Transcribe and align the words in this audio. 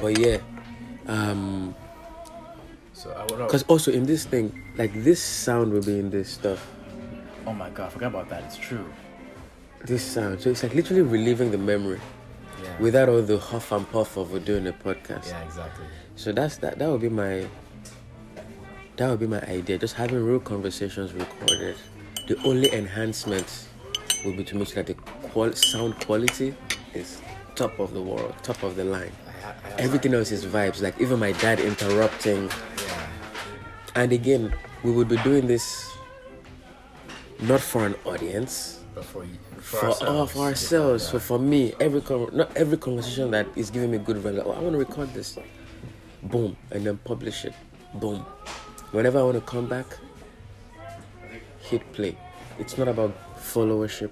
but 0.00 0.18
yeah, 0.18 0.38
um, 1.06 1.74
So 2.92 3.10
I 3.10 3.22
would. 3.22 3.46
because 3.46 3.62
also 3.64 3.90
in 3.92 4.04
this 4.04 4.24
thing, 4.24 4.52
like 4.76 4.92
this 5.04 5.22
sound 5.22 5.72
will 5.72 5.82
be 5.82 5.98
in 5.98 6.10
this 6.10 6.30
stuff. 6.30 6.66
Oh 7.46 7.52
my 7.52 7.70
god, 7.70 7.86
I 7.86 7.90
forgot 7.90 8.06
about 8.08 8.28
that. 8.30 8.44
It's 8.44 8.56
true. 8.56 8.84
This 9.84 10.02
sound, 10.04 10.40
so 10.40 10.50
it's 10.50 10.62
like 10.62 10.74
literally 10.74 11.02
reliving 11.02 11.50
the 11.50 11.58
memory 11.58 12.00
Yeah. 12.62 12.76
without 12.80 13.08
all 13.08 13.22
the 13.22 13.38
huff 13.38 13.72
and 13.72 13.90
puff 13.90 14.16
of 14.16 14.44
doing 14.44 14.66
a 14.66 14.72
podcast. 14.72 15.28
yeah, 15.28 15.42
exactly. 15.44 15.86
So 16.16 16.32
that's 16.32 16.58
that. 16.58 16.78
That 16.78 16.90
would 16.90 17.00
be 17.00 17.08
my. 17.08 17.46
That 18.96 19.08
would 19.08 19.20
be 19.20 19.26
my 19.26 19.40
idea. 19.48 19.78
Just 19.78 19.94
having 19.94 20.22
real 20.22 20.40
conversations 20.40 21.14
recorded. 21.14 21.76
The 22.28 22.36
only 22.44 22.70
enhancement 22.74 23.66
would 24.26 24.36
be 24.36 24.44
to 24.44 24.56
make 24.56 24.68
sure 24.68 24.82
that 24.82 24.94
the 24.94 24.94
qual- 25.30 25.54
sound 25.54 25.98
quality 26.04 26.54
is 26.92 27.22
top 27.54 27.78
of 27.78 27.94
the 27.94 28.02
world, 28.02 28.34
top 28.42 28.62
of 28.62 28.76
the 28.76 28.84
line. 28.84 29.12
I 29.50 29.52
ha- 29.52 29.66
I 29.66 29.70
have 29.70 29.80
Everything 29.80 30.14
else 30.14 30.30
is 30.32 30.44
vibes. 30.46 30.82
Like 30.82 31.00
even 31.00 31.18
my 31.18 31.32
dad 31.32 31.60
interrupting. 31.60 32.50
And 33.94 34.12
again, 34.12 34.54
we 34.84 34.92
would 34.92 35.08
be 35.08 35.16
doing 35.18 35.46
this 35.46 35.90
not 37.40 37.60
for 37.60 37.86
an 37.86 37.94
audience, 38.04 38.80
But 38.94 39.04
for 39.04 39.24
you, 39.24 39.38
for, 39.60 39.94
oh, 40.02 40.26
for 40.26 40.44
ourselves. 40.44 41.04
Yeah. 41.04 41.10
So 41.12 41.18
for 41.18 41.38
me, 41.38 41.72
every 41.80 42.00
con- 42.00 42.30
not 42.32 42.54
every 42.56 42.76
conversation 42.76 43.30
that 43.32 43.46
is 43.56 43.70
giving 43.70 43.90
me 43.90 43.98
good 43.98 44.18
value. 44.18 44.38
Like, 44.38 44.46
oh, 44.46 44.52
I 44.52 44.60
want 44.60 44.72
to 44.72 44.78
record 44.78 45.12
this, 45.14 45.38
boom, 46.22 46.56
and 46.70 46.84
then 46.86 46.98
publish 46.98 47.44
it, 47.44 47.54
boom. 47.94 48.24
Whenever 48.92 49.18
I 49.20 49.22
want 49.22 49.36
to 49.36 49.40
come 49.42 49.66
back, 49.68 49.86
hit 51.60 51.90
play. 51.92 52.16
It's 52.58 52.76
not 52.76 52.88
about 52.88 53.14
followership. 53.38 54.10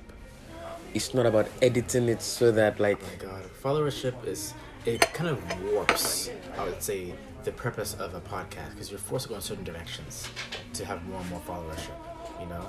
It's 0.95 1.13
not 1.13 1.27
about 1.27 1.49
editing 1.61 2.09
it 2.09 2.23
so 2.23 2.51
that 2.53 2.81
like 2.81 2.99
oh 3.03 3.27
my 3.27 3.33
god, 3.33 3.43
followership 3.63 4.15
is 4.27 4.55
it 4.95 5.01
kind 5.13 5.29
of 5.31 5.73
warps. 5.73 6.31
I 6.57 6.65
would 6.65 6.83
say 6.83 7.13
the 7.45 7.53
purpose 7.53 7.95
of 7.95 8.15
a 8.15 8.21
podcast 8.21 8.71
because 8.71 8.91
you're 8.91 8.99
forced 8.99 9.25
to 9.25 9.29
go 9.31 9.35
in 9.37 9.41
certain 9.41 9.65
directions 9.65 10.29
to 10.75 10.85
have 10.85 11.05
more 11.07 11.21
and 11.21 11.31
more 11.31 11.41
followership. 11.41 11.95
You 12.41 12.47
know, 12.47 12.65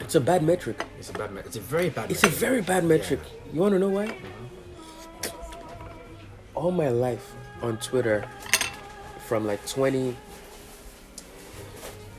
it's 0.00 0.14
a 0.16 0.20
bad 0.20 0.42
metric. 0.42 0.84
it's 0.98 1.10
a 1.10 1.12
bad. 1.12 1.32
Me- 1.32 1.42
it's 1.44 1.56
a 1.56 1.60
very 1.60 1.90
bad. 1.90 2.10
It's 2.10 2.22
a 2.22 2.26
metric. 2.26 2.40
very 2.40 2.60
bad 2.60 2.84
metric. 2.84 3.20
You 3.52 3.60
want 3.60 3.72
to 3.74 3.78
know 3.78 3.88
why? 3.88 4.08
Mm-hmm. 4.08 4.46
All 6.54 6.70
my 6.70 6.88
life 6.88 7.32
on 7.62 7.78
Twitter, 7.78 8.28
from 9.26 9.46
like 9.46 9.64
20, 9.66 10.14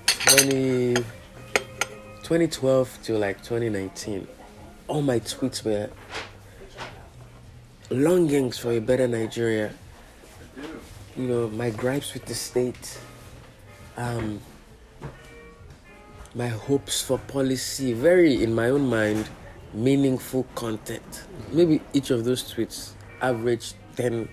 20, 0.08 0.94
2012 0.96 3.00
to 3.04 3.18
like 3.18 3.38
2019, 3.44 4.28
all 4.88 5.02
my 5.02 5.20
tweets 5.20 5.64
were 5.64 5.90
longings 7.94 8.58
for 8.58 8.72
a 8.72 8.80
better 8.80 9.08
Nigeria. 9.08 9.72
You 11.16 11.28
know, 11.28 11.48
my 11.50 11.70
gripes 11.70 12.14
with 12.14 12.26
the 12.26 12.34
state, 12.34 12.98
um, 13.98 14.42
my 16.34 16.48
hopes 16.48 17.02
for 17.04 17.20
policy, 17.20 17.94
very 17.94 18.44
in 18.44 18.54
my 18.56 18.70
own 18.70 18.90
mind, 18.90 19.30
meaningful 19.74 20.48
content. 20.56 21.26
Maybe 21.52 21.82
each 21.94 22.10
of 22.10 22.26
those 22.26 22.44
tweets 22.52 22.94
average 23.22 23.74
10 23.96 24.28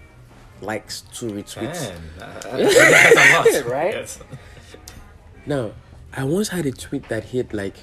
likes, 0.62 1.02
two 1.12 1.26
retweets. 1.26 1.90
Man, 1.90 2.02
that's 2.18 3.56
a 3.56 3.60
lot, 3.60 3.64
Right? 3.70 3.92
Yes. 3.92 4.18
Now, 5.44 5.72
I 6.14 6.24
once 6.24 6.48
had 6.48 6.64
a 6.64 6.72
tweet 6.72 7.08
that 7.10 7.24
hit 7.24 7.52
like 7.52 7.76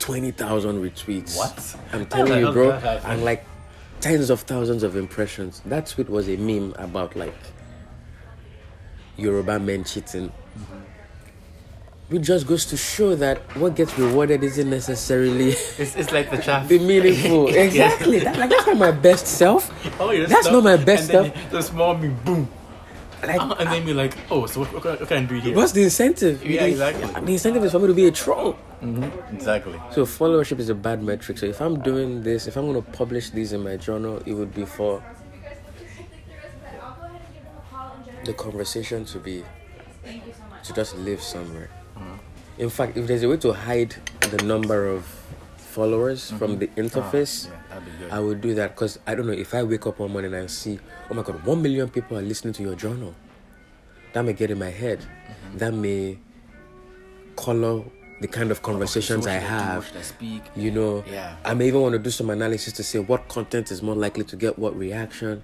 20,000 0.00 0.82
retweets. 0.82 1.36
What? 1.36 1.76
I'm 1.92 2.06
telling 2.06 2.40
you, 2.40 2.52
bro. 2.52 2.72
And 3.04 3.24
like 3.24 3.44
tens 4.02 4.28
of 4.30 4.40
thousands 4.42 4.82
of 4.82 4.96
impressions. 4.96 5.62
That 5.64 5.86
tweet 5.86 6.10
was 6.10 6.28
a 6.28 6.36
meme 6.36 6.74
about 6.76 7.16
like 7.16 7.34
Yoruba 9.16 9.58
men 9.58 9.84
cheating. 9.84 10.28
Mm-hmm. 10.28 10.78
Which 12.08 12.22
just 12.24 12.46
goes 12.46 12.66
to 12.66 12.76
show 12.76 13.14
that 13.16 13.38
what 13.56 13.74
gets 13.74 13.96
rewarded 13.98 14.42
isn't 14.44 14.68
necessarily 14.68 15.50
It's, 15.52 15.96
it's 15.96 16.12
like 16.12 16.30
the 16.30 16.36
traffic. 16.46 16.68
the 16.68 16.78
meaningful. 16.86 17.48
Exactly. 17.54 18.18
That, 18.18 18.36
like, 18.38 18.50
that's 18.50 18.66
not 18.66 18.76
my 18.76 18.90
best 18.90 19.26
self. 19.26 19.70
Oh, 19.98 20.12
That's 20.26 20.50
not 20.50 20.62
my 20.64 20.76
best 20.76 21.10
and 21.10 21.32
stuff. 21.32 21.50
The 21.50 21.62
small 21.62 21.96
me 21.96 22.08
boom, 22.08 22.48
Like, 23.22 23.40
and 23.60 23.70
then 23.70 23.86
be 23.86 23.94
like, 23.94 24.14
oh, 24.30 24.46
so 24.46 24.60
what, 24.60 24.72
what, 24.72 24.82
can 24.82 24.90
I- 24.92 24.96
what 24.96 25.08
can 25.08 25.24
I 25.24 25.26
do 25.26 25.34
here? 25.36 25.54
what's 25.54 25.72
the 25.72 25.84
incentive? 25.84 26.44
Yeah, 26.44 26.64
exactly. 26.64 27.06
The 27.06 27.32
incentive 27.32 27.64
is 27.64 27.72
for 27.72 27.78
me 27.78 27.86
to 27.86 27.94
be 27.94 28.06
a 28.06 28.10
troll. 28.10 28.58
Mm-hmm, 28.82 29.36
exactly. 29.36 29.80
So 29.92 30.04
followership 30.04 30.58
is 30.58 30.68
a 30.68 30.74
bad 30.74 31.02
metric. 31.04 31.38
So 31.38 31.46
if 31.46 31.60
I'm 31.60 31.80
doing 31.82 32.22
this, 32.22 32.48
if 32.48 32.56
I'm 32.56 32.66
going 32.66 32.82
to 32.82 32.90
publish 32.90 33.30
these 33.30 33.52
in 33.52 33.62
my 33.62 33.76
journal, 33.76 34.20
it 34.26 34.34
would 34.34 34.52
be 34.52 34.64
for 34.64 35.02
the 38.24 38.32
conversation 38.32 39.04
to 39.04 39.18
be 39.18 39.44
to 40.64 40.72
just 40.72 40.96
live 40.96 41.22
somewhere. 41.22 41.70
Mm-hmm. 41.96 42.62
In 42.62 42.70
fact, 42.70 42.96
if 42.96 43.06
there's 43.06 43.22
a 43.22 43.28
way 43.28 43.36
to 43.38 43.52
hide 43.52 43.94
the 44.20 44.42
number 44.44 44.86
of 44.86 45.04
followers 45.56 46.30
from 46.30 46.58
mm-hmm. 46.58 46.74
the 46.74 46.82
interface, 46.82 47.48
ah, 47.48 47.54
Yeah, 47.54 47.58
be 47.58 47.58
good. 47.58 47.61
I 48.12 48.20
would 48.20 48.40
do 48.42 48.54
that 48.54 48.74
because 48.74 48.98
I 49.06 49.14
don't 49.14 49.26
know 49.26 49.32
if 49.32 49.54
I 49.54 49.62
wake 49.62 49.86
up 49.86 49.98
one 49.98 50.12
morning 50.12 50.34
and 50.34 50.44
I 50.44 50.46
see, 50.46 50.78
oh 51.10 51.14
my 51.14 51.22
god, 51.22 51.42
one 51.46 51.62
million 51.62 51.88
people 51.88 52.18
are 52.18 52.22
listening 52.22 52.52
to 52.54 52.62
your 52.62 52.74
journal. 52.74 53.14
That 54.12 54.24
may 54.26 54.34
get 54.34 54.50
in 54.50 54.58
my 54.58 54.68
head. 54.70 55.00
That 55.54 55.72
may 55.72 56.18
color 57.36 57.82
the 58.20 58.28
kind 58.28 58.50
of 58.50 58.62
conversations 58.62 59.26
I 59.26 59.36
what 59.36 59.40
should 59.40 59.48
do? 59.48 59.54
have. 59.54 59.92
I 59.98 60.02
speak? 60.02 60.42
You 60.54 60.70
know, 60.70 61.04
Yeah. 61.10 61.36
I 61.44 61.54
may 61.54 61.68
even 61.68 61.80
want 61.80 61.94
to 61.94 61.98
do 61.98 62.10
some 62.10 62.28
analysis 62.30 62.74
to 62.74 62.82
say 62.84 62.98
what 62.98 63.28
content 63.28 63.70
is 63.72 63.82
more 63.82 63.94
likely 63.96 64.24
to 64.24 64.36
get 64.36 64.58
what 64.58 64.76
reaction. 64.76 65.42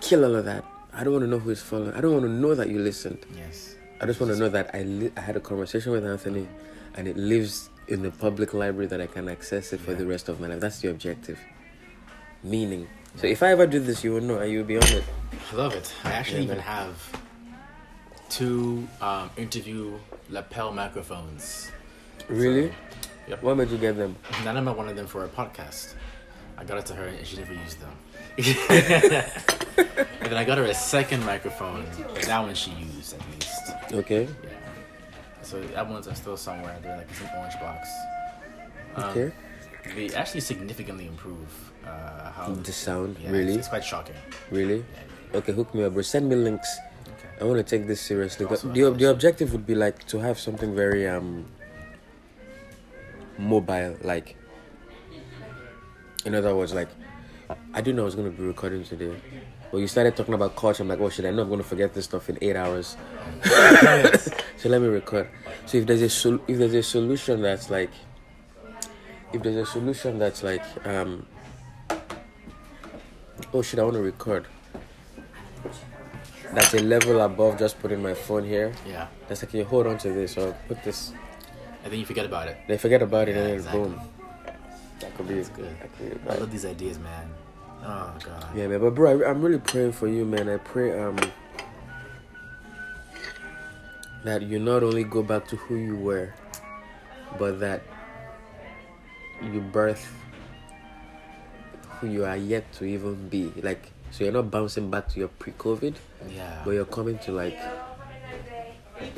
Kill 0.00 0.24
all 0.24 0.36
of 0.36 0.44
that. 0.44 0.64
I 0.92 1.02
don't 1.02 1.12
want 1.14 1.24
to 1.24 1.28
know 1.30 1.38
who 1.38 1.50
is 1.50 1.60
following. 1.62 1.92
I 1.94 2.00
don't 2.00 2.12
want 2.12 2.24
to 2.24 2.30
know 2.30 2.54
that 2.54 2.68
you 2.68 2.78
listened. 2.78 3.18
Yes. 3.36 3.74
I 4.00 4.06
just 4.06 4.20
want 4.20 4.32
to 4.32 4.38
know 4.38 4.48
that 4.50 4.70
I, 4.74 4.82
li- 4.82 5.10
I 5.16 5.20
had 5.20 5.36
a 5.36 5.40
conversation 5.40 5.90
with 5.92 6.04
Anthony 6.06 6.46
and 6.94 7.08
it 7.08 7.16
lives 7.16 7.70
in 7.88 8.02
the 8.02 8.10
public 8.10 8.54
library 8.54 8.86
that 8.86 9.00
I 9.00 9.06
can 9.06 9.28
access 9.28 9.72
it 9.72 9.80
for 9.80 9.94
the 9.94 10.06
rest 10.06 10.28
of 10.28 10.40
my 10.40 10.46
life. 10.48 10.60
That's 10.60 10.80
the 10.80 10.90
objective. 10.90 11.38
Meaning. 12.42 12.86
So 13.16 13.26
if 13.26 13.42
I 13.42 13.50
ever 13.50 13.66
do 13.66 13.80
this, 13.80 14.04
you 14.04 14.12
will 14.12 14.20
know 14.20 14.38
and 14.38 14.52
you'll 14.52 14.64
be 14.64 14.76
on 14.76 14.86
it. 14.88 15.04
I 15.52 15.56
love 15.56 15.74
it. 15.74 15.92
I 16.04 16.12
actually 16.12 16.38
Yeah, 16.38 16.44
even 16.44 16.56
man. 16.58 16.66
have 16.66 17.22
two 18.28 18.86
um, 19.00 19.30
interview 19.36 19.98
lapel 20.28 20.72
microphones. 20.72 21.70
Really? 22.28 22.72
Yep. 23.28 23.42
What 23.42 23.56
made 23.56 23.70
you 23.70 23.78
get 23.78 23.96
them? 23.96 24.16
None 24.44 24.56
of 24.56 24.64
them 24.64 24.76
wanted 24.76 24.96
them 24.96 25.06
for 25.06 25.24
a 25.24 25.28
podcast. 25.28 25.94
I 26.56 26.64
got 26.64 26.78
it 26.78 26.86
to 26.86 26.94
her 26.94 27.06
and 27.06 27.26
she 27.26 27.36
never 27.38 27.54
used 27.54 27.78
them. 27.80 27.90
and 28.38 30.30
then 30.30 30.34
I 30.36 30.44
got 30.44 30.58
her 30.58 30.64
a 30.64 30.74
second 30.74 31.24
microphone. 31.24 31.84
That 32.26 32.40
one 32.40 32.54
she 32.54 32.70
used 32.72 33.14
at 33.14 33.20
least. 33.32 33.92
Okay. 33.92 34.28
Yeah. 34.44 34.47
So 35.48 35.62
that 35.62 35.88
ones 35.88 36.06
are 36.06 36.14
still 36.14 36.36
somewhere. 36.36 36.76
They're 36.82 36.98
like 36.98 37.08
an 37.08 37.30
orange 37.38 37.54
box. 37.58 37.88
Um, 38.96 39.04
Okay. 39.04 39.32
They 39.96 40.14
actually 40.14 40.42
significantly 40.42 41.06
improve 41.06 41.48
uh, 41.86 42.30
how 42.32 42.52
The 42.52 42.72
sound, 42.72 43.16
Yeah, 43.18 43.30
really? 43.30 43.52
It's, 43.56 43.58
it's 43.60 43.68
quite 43.68 43.84
shocking. 43.84 44.16
Really? 44.50 44.84
Okay, 45.32 45.52
hook 45.52 45.74
me 45.74 45.84
up, 45.84 45.94
bro. 45.94 46.02
Send 46.02 46.28
me 46.28 46.36
links. 46.36 46.68
Okay. 47.16 47.40
I 47.40 47.44
want 47.44 47.56
to 47.56 47.64
take 47.64 47.86
this 47.86 47.98
seriously. 47.98 48.44
Also, 48.44 48.68
the, 48.68 48.90
the 48.90 49.08
objective 49.08 49.52
would 49.52 49.66
be 49.66 49.74
like 49.74 50.06
to 50.08 50.18
have 50.18 50.38
something 50.38 50.76
very 50.76 51.08
um 51.08 51.46
mobile, 53.38 53.96
like 54.02 54.36
in 56.26 56.34
other 56.34 56.54
words, 56.54 56.74
like 56.74 56.88
I 57.72 57.80
didn't 57.80 57.96
know 57.96 58.02
I 58.02 58.10
was 58.12 58.16
gonna 58.16 58.30
be 58.30 58.42
recording 58.42 58.84
today. 58.84 59.16
But 59.70 59.78
you 59.78 59.86
started 59.86 60.16
talking 60.16 60.34
about 60.34 60.56
culture. 60.56 60.82
I'm 60.82 60.88
like, 60.88 61.00
oh 61.00 61.10
shit, 61.10 61.26
I 61.26 61.30
know 61.30 61.42
I'm 61.42 61.50
gonna 61.50 61.62
forget 61.62 61.92
this 61.92 62.06
stuff 62.06 62.28
in 62.30 62.38
eight 62.40 62.56
hours. 62.56 62.96
so 64.56 64.68
let 64.68 64.80
me 64.80 64.88
record. 64.88 65.28
So 65.66 65.78
if 65.78 65.86
there's 65.86 66.02
a 66.02 66.08
sol- 66.08 66.40
if 66.48 66.58
there's 66.58 66.74
a 66.74 66.82
solution 66.82 67.42
that's 67.42 67.68
like 67.70 67.90
if 69.32 69.42
there's 69.42 69.56
a 69.56 69.66
solution 69.66 70.18
that's 70.18 70.42
like 70.42 70.62
um 70.86 71.26
oh 73.52 73.62
shit, 73.62 73.78
I 73.78 73.82
want 73.82 73.94
to 73.96 74.02
record. 74.02 74.46
That's 76.54 76.72
a 76.72 76.78
level 76.80 77.20
above 77.20 77.58
just 77.58 77.78
putting 77.78 78.02
my 78.02 78.14
phone 78.14 78.44
here. 78.44 78.72
Yeah. 78.86 79.08
That's 79.28 79.42
like 79.42 79.52
you 79.52 79.64
hold 79.64 79.86
on 79.86 79.98
to 79.98 80.08
this 80.12 80.38
or 80.38 80.56
put 80.66 80.82
this. 80.82 81.12
And 81.84 81.92
then 81.92 82.00
you 82.00 82.06
forget 82.06 82.24
about 82.24 82.48
it. 82.48 82.56
They 82.66 82.78
forget 82.78 83.02
about 83.02 83.28
it 83.28 83.32
Yeah, 83.32 83.38
and 83.42 83.46
then 83.48 83.54
exactly. 83.56 83.82
boom. 83.82 84.00
That 85.00 85.14
could 85.16 85.28
be 85.28 85.34
That's 85.34 85.50
good. 85.50 85.76
That 85.80 85.98
could 85.98 86.24
be 86.24 86.30
I 86.30 86.34
love 86.36 86.50
these 86.50 86.64
ideas, 86.64 86.98
man. 86.98 87.30
Oh 87.84 88.12
god. 88.24 88.46
Yeah, 88.54 88.66
man. 88.68 88.80
But 88.80 88.94
bro, 88.94 89.20
I, 89.20 89.30
I'm 89.30 89.40
really 89.42 89.58
praying 89.58 89.92
for 89.92 90.08
you, 90.08 90.24
man. 90.24 90.48
I 90.48 90.56
pray 90.58 90.98
um 90.98 91.16
that 94.24 94.42
you 94.42 94.58
not 94.58 94.82
only 94.82 95.04
go 95.04 95.22
back 95.22 95.46
to 95.48 95.56
who 95.56 95.76
you 95.76 95.96
were, 95.96 96.34
but 97.38 97.60
that 97.60 97.82
you 99.42 99.60
birth 99.60 100.04
who 102.00 102.08
you 102.08 102.24
are 102.24 102.36
yet 102.36 102.70
to 102.72 102.84
even 102.84 103.28
be. 103.28 103.52
Like, 103.62 103.90
so 104.10 104.24
you're 104.24 104.32
not 104.32 104.50
bouncing 104.50 104.90
back 104.90 105.08
to 105.10 105.18
your 105.18 105.28
pre-COVID, 105.28 105.94
Yeah. 106.30 106.62
but 106.64 106.72
you're 106.72 106.84
coming 106.84 107.18
to 107.20 107.32
like 107.32 107.58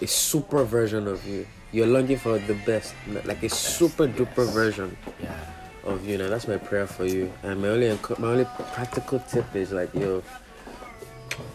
a 0.01 0.07
super 0.07 0.65
version 0.65 1.07
of 1.07 1.27
you. 1.27 1.47
You're 1.73 1.87
longing 1.87 2.19
for 2.19 2.39
the 2.39 2.55
best, 2.67 2.95
like 3.25 3.43
a 3.43 3.49
super 3.49 4.07
duper 4.09 4.51
version 4.53 4.97
Yeah. 5.23 5.35
Of 5.85 6.06
you. 6.06 6.19
Now 6.19 6.29
that's 6.29 6.49
my 6.49 6.56
prayer 6.56 6.87
for 6.87 7.05
you. 7.05 7.32
And 7.43 7.61
my 7.62 7.69
only 7.69 7.99
my 8.19 8.29
only 8.29 8.47
practical 8.73 9.21
tip 9.21 9.55
is 9.55 9.73
like, 9.73 9.94
yo, 9.94 10.23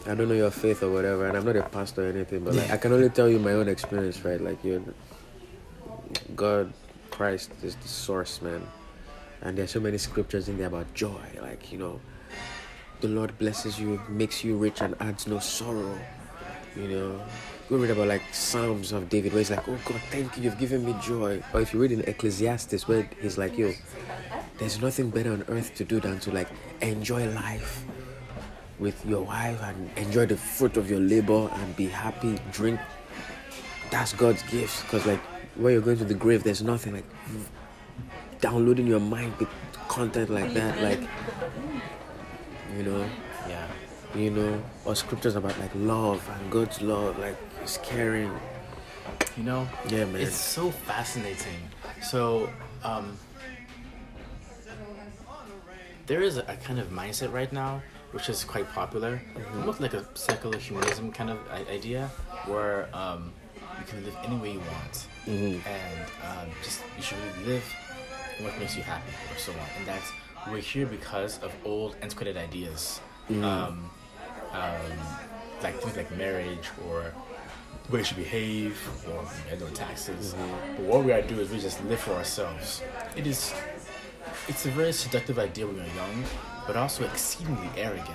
I 0.05 0.15
don't 0.15 0.27
know 0.27 0.35
your 0.35 0.51
faith 0.51 0.83
or 0.83 0.91
whatever, 0.91 1.27
and 1.27 1.37
I'm 1.37 1.45
not 1.45 1.55
a 1.55 1.63
pastor 1.63 2.05
or 2.05 2.09
anything, 2.09 2.43
but 2.43 2.55
like 2.55 2.71
I 2.71 2.77
can 2.77 2.91
only 2.93 3.09
tell 3.09 3.29
you 3.29 3.39
my 3.39 3.53
own 3.53 3.67
experience, 3.67 4.23
right? 4.23 4.39
Like 4.39 4.63
you, 4.63 4.93
God, 6.35 6.73
Christ 7.11 7.51
is 7.63 7.75
the 7.75 7.87
source, 7.87 8.41
man. 8.41 8.65
And 9.41 9.57
there's 9.57 9.71
so 9.71 9.79
many 9.79 9.97
scriptures 9.97 10.47
in 10.49 10.57
there 10.57 10.67
about 10.67 10.93
joy, 10.93 11.21
like 11.41 11.71
you 11.71 11.77
know, 11.77 11.99
the 13.01 13.07
Lord 13.07 13.37
blesses 13.37 13.79
you, 13.79 14.01
makes 14.09 14.43
you 14.43 14.57
rich, 14.57 14.81
and 14.81 14.95
adds 14.99 15.27
no 15.27 15.39
sorrow. 15.39 15.97
You 16.75 16.87
know, 16.87 17.21
go 17.69 17.77
read 17.77 17.91
about 17.91 18.07
like 18.07 18.21
Psalms 18.31 18.91
of 18.91 19.09
David, 19.09 19.33
where 19.33 19.39
he's 19.39 19.51
like, 19.51 19.67
"Oh 19.67 19.77
God, 19.85 20.01
thank 20.11 20.37
you, 20.37 20.43
you've 20.43 20.57
given 20.59 20.85
me 20.85 20.95
joy." 21.01 21.41
Or 21.53 21.61
if 21.61 21.73
you 21.73 21.79
read 21.79 21.91
in 21.91 22.01
Ecclesiastes, 22.01 22.87
where 22.87 23.09
he's 23.21 23.37
like, 23.37 23.57
"Yo, 23.57 23.73
there's 24.57 24.81
nothing 24.81 25.09
better 25.09 25.31
on 25.33 25.43
earth 25.47 25.73
to 25.75 25.83
do 25.83 25.99
than 25.99 26.19
to 26.21 26.31
like 26.31 26.47
enjoy 26.81 27.27
life." 27.33 27.83
with 28.77 29.05
your 29.05 29.21
wife 29.21 29.57
and 29.63 29.89
enjoy 29.97 30.25
the 30.25 30.35
fruit 30.35 30.75
of 30.75 30.89
your 30.89 30.99
labor 30.99 31.49
and 31.53 31.75
be 31.77 31.87
happy, 31.87 32.37
drink. 32.51 32.77
That's 33.89 34.11
God's 34.11 34.43
gifts. 34.51 34.81
Because, 34.81 35.05
like, 35.05 35.21
when 35.55 35.71
you're 35.71 35.81
going 35.81 35.97
to 35.97 36.03
the 36.03 36.13
grave, 36.13 36.43
there's 36.43 36.61
nothing 36.61 36.91
like 36.91 37.05
downloading 38.41 38.85
your 38.85 38.99
mind 38.99 39.33
with 39.39 39.47
content 39.87 40.29
like 40.29 40.53
that. 40.55 40.81
Like, 40.81 40.99
you 42.75 42.83
know, 42.83 43.05
Yeah. 43.47 43.65
you 44.13 44.29
know, 44.31 44.61
or 44.83 44.93
scriptures 44.93 45.37
about 45.37 45.57
like 45.57 45.71
love 45.75 46.27
and 46.29 46.51
God's 46.51 46.81
love, 46.81 47.17
like, 47.17 47.37
Caring. 47.83 48.31
You 49.37 49.43
know, 49.43 49.67
Yeah, 49.87 50.05
man. 50.05 50.21
it's 50.21 50.35
so 50.35 50.71
fascinating. 50.71 51.59
So, 52.01 52.49
um, 52.83 53.17
there 56.07 56.21
is 56.21 56.37
a, 56.37 56.41
a 56.41 56.55
kind 56.57 56.79
of 56.79 56.87
mindset 56.89 57.33
right 57.33 57.51
now 57.51 57.81
which 58.15 58.29
is 58.29 58.45
quite 58.45 58.65
popular, 58.71 59.21
almost 59.59 59.81
like 59.81 59.93
a 59.93 60.05
secular 60.13 60.57
humanism 60.57 61.11
kind 61.11 61.29
of 61.29 61.37
idea, 61.69 62.09
where 62.45 62.87
um, 62.93 63.33
you 63.77 63.85
can 63.85 64.05
live 64.05 64.15
any 64.23 64.37
way 64.37 64.53
you 64.53 64.61
want, 64.61 65.07
and 65.27 66.01
um, 66.23 66.47
just 66.63 66.81
you 66.95 67.03
should 67.03 67.17
really 67.35 67.55
live 67.55 67.75
what 68.39 68.57
makes 68.57 68.77
you 68.77 68.83
happy, 68.83 69.11
or 69.33 69.37
so 69.37 69.51
on. 69.51 69.57
And 69.77 69.85
that's 69.85 70.09
we're 70.49 70.59
here 70.59 70.85
because 70.85 71.39
of 71.39 71.51
old 71.65 71.97
antiquated 72.01 72.37
ideas, 72.37 73.01
um, 73.29 73.43
um, 73.43 73.89
like 75.61 75.75
things 75.81 75.97
like 75.97 76.09
marriage 76.15 76.69
or 76.87 77.11
way 77.89 77.99
you 77.99 78.05
should 78.05 78.17
behave 78.17 78.77
or 79.11 79.23
pay 79.49 79.57
no 79.57 79.67
taxes. 79.69 80.35
But 80.75 80.85
what 80.85 81.03
we 81.03 81.09
gotta 81.11 81.27
do 81.27 81.39
is 81.39 81.49
we 81.49 81.59
just 81.59 81.83
live 81.85 81.99
for 81.99 82.13
ourselves. 82.13 82.81
It 83.15 83.27
is 83.27 83.53
it's 84.47 84.65
a 84.65 84.69
very 84.69 84.93
seductive 84.93 85.39
idea 85.39 85.65
when 85.65 85.77
you're 85.77 85.95
young, 85.95 86.23
but 86.67 86.75
also 86.75 87.03
exceedingly 87.05 87.69
arrogant. 87.77 88.07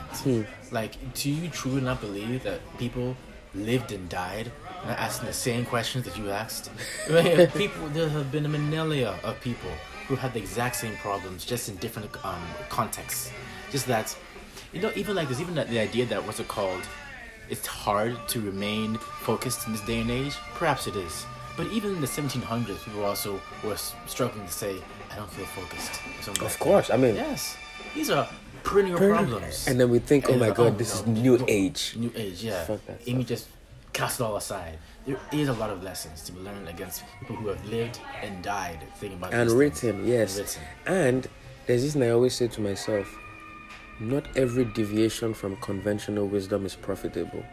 Like, 0.71 0.97
do 1.15 1.31
you 1.31 1.49
truly 1.49 1.81
not 1.81 2.01
believe 2.01 2.43
that 2.45 2.61
people 2.79 3.17
lived 3.55 3.91
and 3.91 4.09
died 4.09 4.53
not 4.87 4.99
asking 4.99 5.27
the 5.27 5.33
same 5.33 5.65
questions 5.65 6.05
that 6.05 6.17
you 6.17 6.31
asked? 6.31 6.71
People 7.57 7.89
there 7.89 8.09
have 8.09 8.31
been 8.33 8.47
a 8.47 8.49
millennia 8.49 9.19
of 9.25 9.41
people 9.41 9.71
who 10.07 10.17
had 10.17 10.33
the 10.33 10.41
exact 10.41 10.77
same 10.77 10.97
problems, 10.97 11.45
just 11.45 11.69
in 11.69 11.77
different 11.77 12.09
um, 12.25 12.43
contexts. 12.69 13.31
Just 13.71 13.87
that, 13.87 14.17
you 14.73 14.81
know, 14.81 14.91
even 14.97 15.15
like 15.15 15.29
there's 15.29 15.41
even 15.41 15.55
that, 15.55 15.69
the 15.69 15.79
idea 15.79 16.07
that 16.07 16.25
what's 16.25 16.41
it 16.41 16.49
called? 16.49 16.83
It's 17.51 17.67
hard 17.67 18.17
to 18.29 18.41
remain 18.41 18.97
focused 18.97 19.67
in 19.67 19.73
this 19.73 19.83
day 19.83 20.01
and 20.01 20.11
age. 20.11 20.37
Perhaps 20.55 20.87
it 20.87 20.97
is. 20.97 21.27
But 21.57 21.67
even 21.69 21.95
in 21.95 22.01
the 22.01 22.07
1700s, 22.07 22.85
people 22.85 23.05
also 23.05 23.41
were 23.65 23.77
struggling 24.07 24.47
to 24.47 24.53
say, 24.53 24.77
"I 25.11 25.17
don't 25.17 25.31
feel 25.31 25.47
focused." 25.47 26.01
something 26.23 26.47
Of 26.47 26.53
like 26.53 26.61
course, 26.61 26.91
I 26.91 26.97
mean. 26.97 27.17
Yes, 27.17 27.57
these 27.95 28.09
are 28.11 28.29
perennial 28.63 28.99
problems. 28.99 29.67
and 29.67 29.81
then 29.81 29.91
we 29.91 29.99
think, 29.99 30.29
oh 30.29 30.37
my 30.37 30.49
like, 30.49 30.57
God, 30.57 30.79
this 30.79 30.97
oh, 30.97 31.01
is 31.01 31.07
new 31.07 31.39
no, 31.39 31.45
age. 31.49 31.95
New 31.97 32.13
age, 32.15 32.43
yeah. 32.45 32.65
Fuck 32.65 32.87
that 32.87 33.01
Amy 33.07 33.25
just 33.25 33.49
cast 33.93 34.21
it 34.21 34.23
all 34.23 34.37
aside. 34.37 34.79
There 35.07 35.19
is 35.33 35.49
a 35.49 35.55
lot 35.55 35.71
of 35.71 35.83
lessons 35.83 36.23
to 36.25 36.33
be 36.33 36.41
learned 36.41 36.69
against 36.69 37.03
people 37.19 37.37
who 37.37 37.49
have 37.49 37.65
lived 37.69 38.01
and 38.23 38.43
died 38.45 38.79
thinking 38.97 39.19
about 39.19 39.33
and 39.33 39.51
these 39.51 39.59
things. 39.59 39.83
written, 39.83 40.07
yes. 40.07 40.39
Written. 40.39 40.63
And 40.87 41.29
there's 41.67 41.83
this 41.83 41.95
thing 41.95 42.03
I 42.05 42.11
always 42.11 42.35
say 42.35 42.49
to 42.49 42.61
myself: 42.61 43.09
not 44.01 44.25
every 44.37 44.65
deviation 44.65 45.35
from 45.35 45.57
conventional 45.57 46.27
wisdom 46.27 46.65
is 46.65 46.75
profitable. 46.75 47.45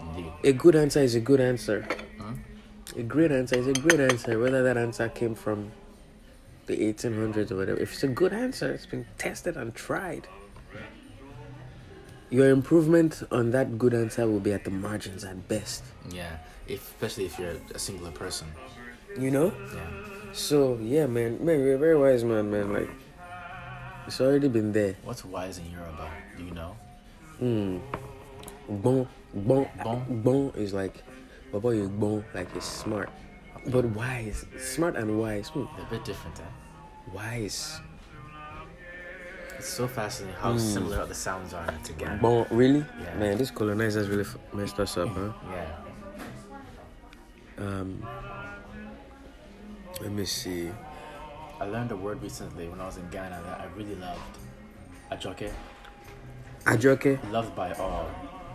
Indeed. 0.00 0.32
A 0.42 0.52
good 0.52 0.76
answer 0.76 1.00
is 1.00 1.14
a 1.14 1.20
good 1.20 1.40
answer. 1.40 1.86
A 2.96 3.02
great 3.02 3.32
answer 3.32 3.56
is 3.56 3.66
a 3.66 3.72
great 3.72 3.98
answer, 3.98 4.38
whether 4.38 4.62
that 4.62 4.76
answer 4.76 5.08
came 5.08 5.34
from 5.34 5.72
the 6.66 6.76
1800s 6.76 7.50
or 7.50 7.56
whatever. 7.56 7.80
If 7.80 7.92
it's 7.92 8.04
a 8.04 8.08
good 8.08 8.32
answer, 8.32 8.70
it's 8.72 8.86
been 8.86 9.06
tested 9.18 9.56
and 9.56 9.74
tried. 9.74 10.28
Your 12.30 12.50
improvement 12.50 13.22
on 13.30 13.50
that 13.50 13.78
good 13.78 13.94
answer 13.94 14.26
will 14.26 14.40
be 14.40 14.52
at 14.52 14.64
the 14.64 14.70
margins 14.70 15.24
at 15.24 15.46
best. 15.48 15.84
Yeah, 16.10 16.38
if, 16.66 16.80
especially 16.90 17.26
if 17.26 17.38
you're 17.38 17.54
a 17.74 17.78
singular 17.78 18.10
person. 18.10 18.48
You 19.18 19.30
know? 19.30 19.52
Yeah. 19.74 20.32
So, 20.32 20.78
yeah, 20.82 21.06
man. 21.06 21.44
Man, 21.44 21.60
you're 21.60 21.74
a 21.74 21.78
very 21.78 21.96
wise 21.96 22.24
man, 22.24 22.50
man. 22.50 22.72
Like, 22.72 22.90
it's 24.06 24.20
already 24.20 24.48
been 24.48 24.72
there. 24.72 24.94
What's 25.04 25.24
wise 25.24 25.58
in 25.58 25.70
Yoruba? 25.70 26.10
Do 26.36 26.44
you 26.44 26.50
know? 26.52 26.76
Hmm. 27.38 27.78
Bon, 28.68 29.06
bon, 29.34 29.68
Bon? 29.82 30.04
bon 30.22 30.52
is 30.56 30.72
like, 30.72 31.02
Baba, 31.52 31.74
you 31.76 31.88
bon, 31.88 32.24
like 32.34 32.48
it's 32.56 32.66
smart. 32.66 33.10
But 33.66 33.84
wise, 33.86 34.44
smart 34.58 34.96
and 34.96 35.18
wise. 35.18 35.48
Hmm. 35.48 35.64
They're 35.76 35.86
a 35.86 35.90
bit 35.90 36.04
different, 36.04 36.38
eh? 36.38 37.12
Wise. 37.12 37.80
It's 39.58 39.68
so 39.68 39.86
fascinating 39.86 40.36
how 40.40 40.58
similar 40.58 41.06
the 41.06 41.14
sounds 41.14 41.54
are 41.54 41.66
together. 41.84 42.18
Bon, 42.20 42.46
really? 42.50 42.84
Yeah. 43.00 43.14
Man, 43.18 43.38
these 43.38 43.50
colonizers 43.50 44.08
really 44.08 44.22
f- 44.24 44.36
messed 44.52 44.78
us 44.80 44.96
up, 44.98 45.08
huh? 45.08 45.32
Yeah. 45.50 45.70
Um, 47.58 48.04
let 50.00 50.10
me 50.10 50.24
see. 50.24 50.70
I 51.60 51.64
learned 51.66 51.92
a 51.92 51.96
word 51.96 52.22
recently 52.22 52.68
when 52.68 52.80
I 52.80 52.86
was 52.86 52.96
in 52.96 53.08
Ghana 53.10 53.40
that 53.46 53.60
I 53.60 53.66
really 53.76 53.94
loved. 53.96 54.20
Ajoke. 55.12 55.50
Ajoke. 56.64 57.30
Loved 57.30 57.54
by 57.54 57.72
all. 57.74 58.08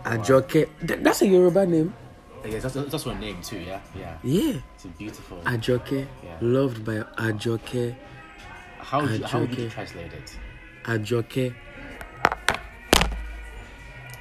Ajoke. 0.04 0.68
Th- 0.86 1.00
that's 1.00 1.22
a 1.22 1.26
Yoruba 1.26 1.66
name. 1.66 1.94
Yes, 2.44 2.62
that's, 2.62 2.74
that's 2.90 3.06
a 3.06 3.14
name 3.14 3.40
too, 3.42 3.58
yeah? 3.58 3.80
Yeah. 3.98 4.16
Yeah. 4.22 4.60
It's 4.74 4.84
a 4.84 4.88
beautiful. 4.88 5.38
Ajoke. 5.44 6.06
Yeah. 6.24 6.36
Loved 6.40 6.84
by 6.84 6.98
Ajoke. 7.18 7.94
how, 8.78 9.02
would 9.02 9.10
you, 9.20 9.24
how 9.26 9.40
would 9.40 9.56
you 9.56 9.66
Ajoke. 9.66 9.70
translate 9.70 10.12
it? 10.12 10.38
Ajoke. 10.84 11.54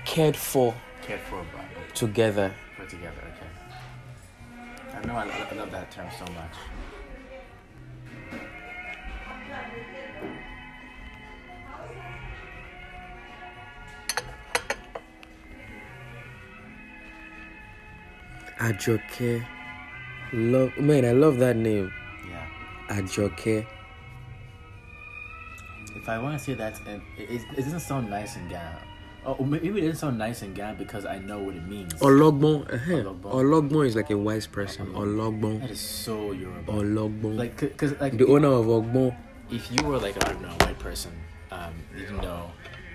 Cared 0.06 0.36
for 0.36 0.74
Cared 1.02 1.20
for 1.22 1.42
by. 1.54 1.64
together. 1.94 2.52
Put 2.78 2.90
together, 2.90 3.22
okay. 3.36 4.98
I 4.98 5.06
know 5.06 5.14
I, 5.14 5.24
I 5.24 5.56
love 5.56 5.72
that 5.72 5.92
term 5.92 6.08
so 6.18 6.26
much. 6.34 6.52
Ajoke. 18.60 19.46
Love. 20.34 20.78
Man, 20.78 21.06
I 21.06 21.12
love 21.12 21.38
that 21.40 21.56
name. 21.56 21.92
Yeah. 22.30 22.46
Ajoke. 22.90 23.66
If 25.96 26.08
I 26.08 26.20
want 26.20 26.38
to 26.38 26.44
say 26.44 26.54
that, 26.56 26.80
it, 26.88 27.02
it, 27.18 27.42
it 27.58 27.64
doesn't 27.64 27.80
sound 27.80 28.10
nice 28.10 28.36
in 28.36 28.48
Ghana. 28.48 28.80
Oh, 29.26 29.34
or 29.34 29.46
maybe 29.46 29.68
it 29.70 29.82
doesn't 29.82 29.96
sound 29.98 30.18
nice 30.18 30.42
in 30.44 30.54
Ghana 30.54 30.78
because 30.78 31.06
I 31.06 31.20
know 31.20 31.40
what 31.40 31.56
it 31.56 31.68
means. 31.68 31.94
Ologbon. 31.96 32.64
uh 32.72 32.78
Ologbon. 32.78 33.32
Ologbon 33.34 33.86
is 33.88 33.96
like 33.96 34.10
a 34.12 34.18
wise 34.18 34.48
person. 34.48 34.88
Ologbon. 34.94 35.62
That 35.62 35.72
is 35.72 35.80
so 35.82 36.32
Yoruba. 36.32 36.72
Ologbon. 36.72 37.38
Like, 37.38 37.78
cause 37.78 37.94
like 38.00 38.18
the 38.18 38.26
owner 38.28 38.48
of 38.48 38.66
Ogbon. 38.68 39.16
if 39.52 39.72
you 39.72 39.84
were 39.86 39.98
like 39.98 40.16
I 40.24 40.32
don't 40.32 40.42
know 40.42 40.50
a 40.50 40.66
white 40.66 40.80
person, 40.80 41.12
um, 41.52 41.74
you 41.96 42.02
didn't 42.06 42.22
know 42.22 42.52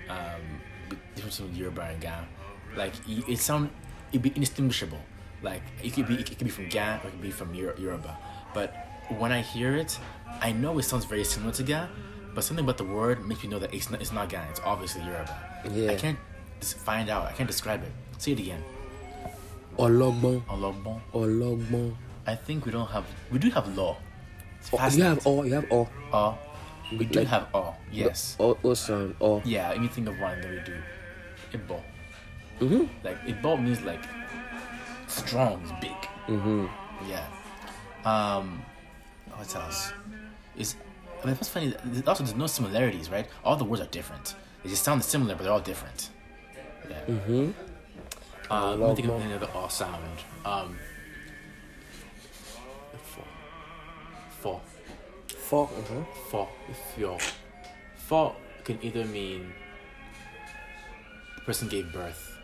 um, 0.09 0.41
the 0.89 0.95
difference 1.15 1.39
between 1.39 1.55
Yoruba 1.55 1.81
and 1.81 2.01
Ghana. 2.01 2.27
Like 2.75 2.93
it 3.07 3.37
sound 3.39 3.69
it'd 4.11 4.21
be 4.21 4.31
indistinguishable. 4.35 4.99
Like 5.41 5.61
it 5.83 5.93
could 5.93 6.07
be 6.07 6.15
it 6.15 6.25
could 6.27 6.39
be 6.39 6.49
from 6.49 6.67
Ghana 6.69 7.01
or 7.03 7.07
it 7.07 7.11
could 7.11 7.21
be 7.21 7.31
from 7.31 7.53
Yor- 7.53 7.75
Yoruba. 7.77 8.17
But 8.53 8.73
when 9.17 9.31
I 9.31 9.41
hear 9.41 9.75
it, 9.75 9.97
I 10.41 10.51
know 10.51 10.77
it 10.79 10.83
sounds 10.83 11.05
very 11.05 11.23
similar 11.23 11.51
to 11.53 11.63
Ghana, 11.63 11.89
but 12.33 12.43
something 12.43 12.63
about 12.65 12.77
the 12.77 12.85
word 12.85 13.25
makes 13.27 13.43
me 13.43 13.49
know 13.49 13.59
that 13.59 13.73
it's 13.73 13.89
not 13.91 14.01
it's 14.01 14.11
not 14.11 14.29
Ghana. 14.29 14.47
It's 14.49 14.61
obviously 14.65 15.01
Yoruba. 15.03 15.35
Yeah. 15.71 15.91
I 15.91 15.95
can't 15.95 16.17
find 16.61 17.09
out. 17.09 17.25
I 17.25 17.33
can't 17.33 17.47
describe 17.47 17.83
it. 17.83 17.91
Say 18.17 18.31
it 18.31 18.39
again. 18.39 18.63
Ologbon. 19.77 20.41
Ologbon. 20.47 21.01
Ologbon. 21.13 21.95
I 22.25 22.35
think 22.35 22.65
we 22.65 22.71
don't 22.71 22.87
have. 22.89 23.05
We 23.31 23.39
do 23.39 23.49
have 23.51 23.67
law. 23.77 23.97
Oh, 24.73 24.87
you 24.89 25.03
have 25.03 25.27
all. 25.27 25.45
You 25.45 25.53
have 25.55 25.69
all. 25.71 25.89
Aw. 26.13 26.33
We 26.97 27.05
do 27.05 27.19
Like- 27.19 27.27
have 27.27 27.47
all. 27.53 27.77
Yes. 27.91 28.35
All, 28.39 28.57
all 28.63 28.75
sound. 28.75 29.15
All. 29.19 29.41
Yeah, 29.45 29.73
Anything 29.75 30.07
of 30.07 30.19
one 30.19 30.39
that 30.41 30.49
we 30.49 30.59
do. 30.65 30.75
Ibo. 31.53 31.83
Mhm. 32.61 32.89
Like 33.03 33.17
Ibo 33.27 33.57
means 33.57 33.81
like 33.81 34.01
strong, 35.07 35.61
it's 35.61 35.71
big. 35.81 35.97
Mhm. 36.27 36.69
Yeah. 37.07 37.27
Um 38.03 38.61
what 39.35 39.55
else? 39.55 39.91
Is 40.57 40.75
I 41.21 41.27
mean, 41.27 41.35
what's 41.35 41.49
funny? 41.49 41.73
Also, 42.05 42.23
there's 42.23 42.35
no 42.35 42.47
similarities, 42.47 43.09
right? 43.09 43.27
All 43.43 43.55
the 43.55 43.63
words 43.63 43.81
are 43.81 43.87
different. 43.87 44.35
They 44.63 44.69
just 44.69 44.83
sound 44.83 45.03
similar, 45.03 45.35
but 45.35 45.43
they're 45.43 45.51
all 45.53 45.59
different. 45.59 46.09
Yeah. 46.89 47.01
Mm-hmm. 47.07 47.51
Uh, 48.49 48.75
let 48.75 48.89
me 48.89 48.95
think 48.95 49.07
of 49.07 49.21
another 49.21 49.49
all 49.55 49.69
sound. 49.69 50.03
Um, 50.45 50.77
four. 53.01 53.23
Four. 54.39 54.61
Four. 55.27 55.65
Uh-huh. 55.65 56.03
Four. 56.29 56.49
If 56.69 56.97
you're 56.97 57.17
four 57.95 58.35
can 58.63 58.79
either 58.81 59.05
mean 59.05 59.53
the 61.35 61.41
person 61.41 61.67
gave 61.67 61.91
birth, 61.93 62.37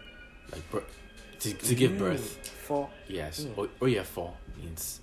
like 0.52 0.70
birth, 0.72 0.98
to, 1.42 1.54
to 1.54 1.76
give 1.76 1.98
birth. 1.98 2.40
Mm. 2.42 2.48
Four. 2.48 2.90
Yes. 3.08 3.46
Or 3.80 3.88
yeah, 3.88 4.04
four 4.04 4.34
means 4.62 5.02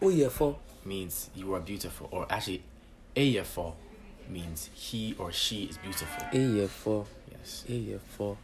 Oh 0.00 0.08
yeah, 0.08 0.28
four. 0.28 0.56
means 0.84 1.30
you 1.34 1.54
are 1.54 1.60
beautiful, 1.60 2.08
or 2.10 2.26
actually, 2.28 2.62
a 3.14 3.40
four 3.42 3.74
means 4.28 4.68
he 4.74 5.14
or 5.18 5.30
she 5.30 5.64
is 5.64 5.78
beautiful. 5.78 6.24
A 6.32 6.66
four. 6.66 7.06
Yes. 7.30 7.64
A 7.68 7.98
four. 8.16 8.36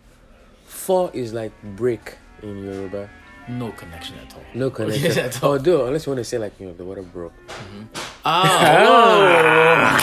Four 0.66 1.10
is 1.14 1.32
like 1.32 1.52
break 1.76 2.16
in 2.42 2.64
Yoruba. 2.64 3.08
No 3.48 3.72
connection 3.72 4.16
at 4.18 4.34
all. 4.34 4.42
No 4.54 4.70
connection. 4.70 5.18
at 5.24 5.42
all. 5.42 5.52
Although, 5.52 5.86
unless 5.86 6.06
you 6.06 6.12
want 6.12 6.18
to 6.20 6.24
say 6.24 6.38
like 6.38 6.52
you 6.60 6.66
know 6.66 6.74
the 6.74 6.84
water 6.84 7.02
broke. 7.02 7.32
Mm-hmm. 7.48 7.82
Ah, 8.24 9.98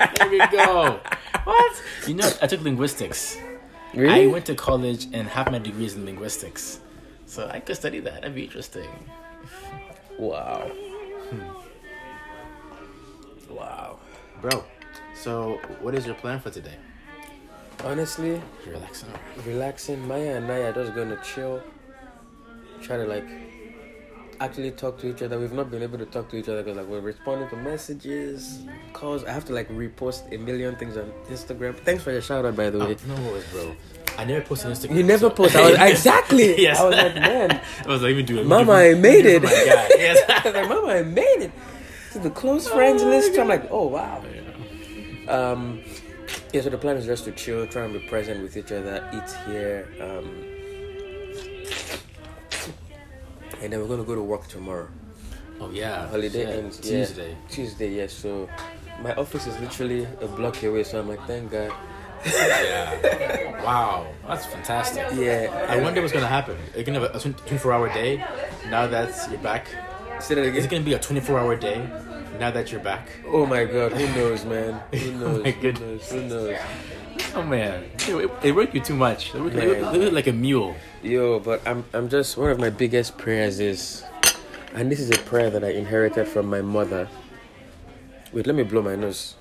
oh, 0.00 0.08
there 0.16 0.30
we 0.30 0.38
go. 0.48 0.98
What? 1.44 1.82
You 2.06 2.14
know, 2.14 2.30
I 2.42 2.46
took 2.46 2.62
linguistics. 2.62 3.36
I 3.96 4.26
went 4.26 4.46
to 4.46 4.54
college 4.54 5.06
and 5.12 5.28
have 5.28 5.50
my 5.50 5.58
degree 5.58 5.86
is 5.86 5.94
in 5.94 6.04
linguistics. 6.04 6.80
So 7.26 7.48
I 7.52 7.60
could 7.60 7.76
study 7.76 8.00
that. 8.00 8.14
That'd 8.22 8.34
be 8.34 8.44
interesting. 8.44 8.88
Wow. 10.18 10.70
Hmm. 11.30 11.42
Wow. 13.54 13.98
Bro, 14.40 14.64
so 15.14 15.60
what 15.80 15.94
is 15.94 16.06
your 16.06 16.14
plan 16.14 16.40
for 16.40 16.50
today? 16.50 16.76
Honestly, 17.84 18.40
relaxing. 18.66 19.08
relaxing. 19.46 20.06
Maya 20.06 20.36
and 20.36 20.50
I 20.50 20.58
are 20.58 20.72
just 20.72 20.94
gonna 20.94 21.20
chill. 21.22 21.62
Try 22.82 22.96
to 22.96 23.04
like 23.04 23.26
actually 24.40 24.70
talk 24.72 24.98
to 24.98 25.08
each 25.08 25.22
other. 25.22 25.38
We've 25.38 25.52
not 25.52 25.70
been 25.70 25.82
able 25.82 25.98
to 25.98 26.06
talk 26.06 26.28
to 26.30 26.36
each 26.36 26.48
other 26.48 26.62
because 26.62 26.76
like 26.76 26.86
we're 26.86 27.00
responding 27.00 27.48
to 27.50 27.56
messages, 27.56 28.62
calls. 28.92 29.24
I 29.24 29.32
have 29.32 29.44
to 29.46 29.52
like 29.52 29.68
repost 29.70 30.32
a 30.32 30.38
million 30.38 30.76
things 30.76 30.96
on 30.96 31.12
Instagram. 31.28 31.76
Thanks 31.76 32.02
for 32.02 32.12
your 32.12 32.22
shout 32.22 32.44
out, 32.44 32.56
by 32.56 32.70
the 32.70 32.78
way. 32.78 32.96
Oh, 33.10 33.14
no 33.14 33.30
worries, 33.30 33.44
bro. 33.50 33.74
I 34.16 34.24
never 34.24 34.44
posted 34.44 34.70
on 34.70 34.76
Instagram. 34.76 34.96
You 34.96 35.02
never 35.02 35.28
so- 35.28 35.30
post. 35.30 35.56
I 35.56 35.70
was 35.70 35.78
exactly. 35.92 36.60
Yes. 36.60 36.78
I 36.78 36.84
was 36.86 36.96
like, 36.96 37.14
man, 37.14 37.50
I 37.84 37.88
was 37.88 38.02
like, 38.02 38.10
even 38.10 38.26
do 38.26 38.38
it. 38.40 38.46
Mama, 38.46 38.72
I 38.72 38.94
made 38.94 39.26
it. 39.26 39.42
Yes. 39.98 40.18
I 40.28 40.42
was 40.48 40.54
like, 40.54 40.68
Mama, 40.68 40.88
I 40.92 41.02
made 41.02 41.38
it 41.40 41.52
to 42.12 42.18
the 42.18 42.30
close 42.30 42.68
friends 42.68 43.02
my 43.02 43.10
list. 43.10 43.38
I'm 43.38 43.48
like, 43.48 43.68
oh 43.70 43.86
wow. 43.86 44.24
Um, 45.28 45.82
yeah. 46.52 46.62
So 46.62 46.70
the 46.70 46.78
plan 46.78 46.96
is 46.96 47.06
just 47.06 47.24
to 47.24 47.32
chill, 47.32 47.66
try 47.66 47.84
and 47.84 47.92
be 47.92 48.00
present 48.08 48.42
with 48.42 48.56
each 48.56 48.72
other, 48.72 49.08
eat 49.12 49.50
here, 49.50 49.88
um, 50.00 50.44
and 53.62 53.72
then 53.72 53.80
we're 53.80 53.88
gonna 53.88 54.04
go 54.04 54.14
to 54.14 54.22
work 54.22 54.46
tomorrow. 54.48 54.88
Oh 55.60 55.70
yeah. 55.70 56.06
Holiday 56.08 56.44
Shit. 56.44 56.48
ends 56.48 56.80
yeah, 56.82 56.90
Tuesday. 57.04 57.36
Tuesday, 57.48 57.90
yes. 57.96 58.12
so 58.12 58.48
my 59.02 59.14
office 59.14 59.46
is 59.46 59.58
literally 59.60 60.04
a 60.20 60.26
block 60.28 60.62
away. 60.62 60.84
So 60.84 61.00
I'm 61.00 61.08
like, 61.08 61.24
thank 61.26 61.50
God. 61.50 61.72
Yeah. 62.24 63.62
wow, 63.62 64.06
that's 64.26 64.46
fantastic. 64.46 65.06
Yeah. 65.14 65.66
I 65.68 65.78
wonder 65.80 66.00
what's 66.00 66.12
gonna 66.12 66.26
happen. 66.26 66.56
Are 66.74 66.78
you 66.78 66.84
gonna 66.84 67.00
have 67.00 67.14
a 67.14 67.20
24 67.20 67.72
hour 67.72 67.88
day 67.92 68.24
now 68.68 68.86
that 68.86 69.14
you're 69.30 69.40
back? 69.40 69.68
Say 70.20 70.34
that 70.34 70.44
Is 70.44 70.64
it 70.64 70.70
gonna 70.70 70.82
be 70.84 70.94
a 70.94 70.98
24 70.98 71.38
hour 71.38 71.54
day 71.56 71.88
now 72.38 72.50
that 72.50 72.70
you're 72.72 72.80
back? 72.80 73.08
Oh 73.26 73.46
my 73.46 73.64
God. 73.64 73.92
Who 73.92 74.06
knows, 74.16 74.44
man? 74.44 74.80
Who 74.92 75.10
oh 75.14 75.18
knows? 75.18 75.42
my 75.44 75.50
Who 75.50 75.60
goodness. 75.60 76.12
knows? 76.12 76.22
Who 76.22 76.28
knows? 76.28 76.58
Oh 77.34 77.42
man, 77.42 77.84
it, 78.06 78.30
it 78.42 78.52
worked 78.52 78.74
you 78.74 78.80
too 78.80 78.94
much. 78.96 79.34
It 79.34 79.40
worked, 79.40 79.54
it 79.54 79.58
Man. 79.58 79.68
worked- 79.82 79.96
it 79.96 80.00
worked 80.00 80.12
like 80.12 80.26
a 80.26 80.32
mule. 80.32 80.74
Yo, 81.02 81.38
but 81.40 81.60
I'm 81.66 81.84
I'm 81.92 82.08
just 82.08 82.36
one 82.36 82.50
of 82.50 82.58
my 82.58 82.70
biggest 82.70 83.16
prayers 83.18 83.60
is, 83.60 84.04
and 84.74 84.90
this 84.90 84.98
is 85.00 85.10
a 85.10 85.18
prayer 85.24 85.50
that 85.50 85.62
I 85.64 85.70
inherited 85.70 86.26
from 86.26 86.46
my 86.46 86.60
mother. 86.62 87.08
Wait, 88.32 88.46
let 88.46 88.54
me 88.56 88.62
blow 88.62 88.82
my 88.82 88.96
nose. 88.96 89.34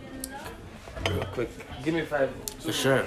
Real 1.10 1.26
quick, 1.34 1.50
give 1.84 1.94
me 1.94 2.02
five. 2.02 2.30
For 2.60 2.72
sure. 2.74 3.06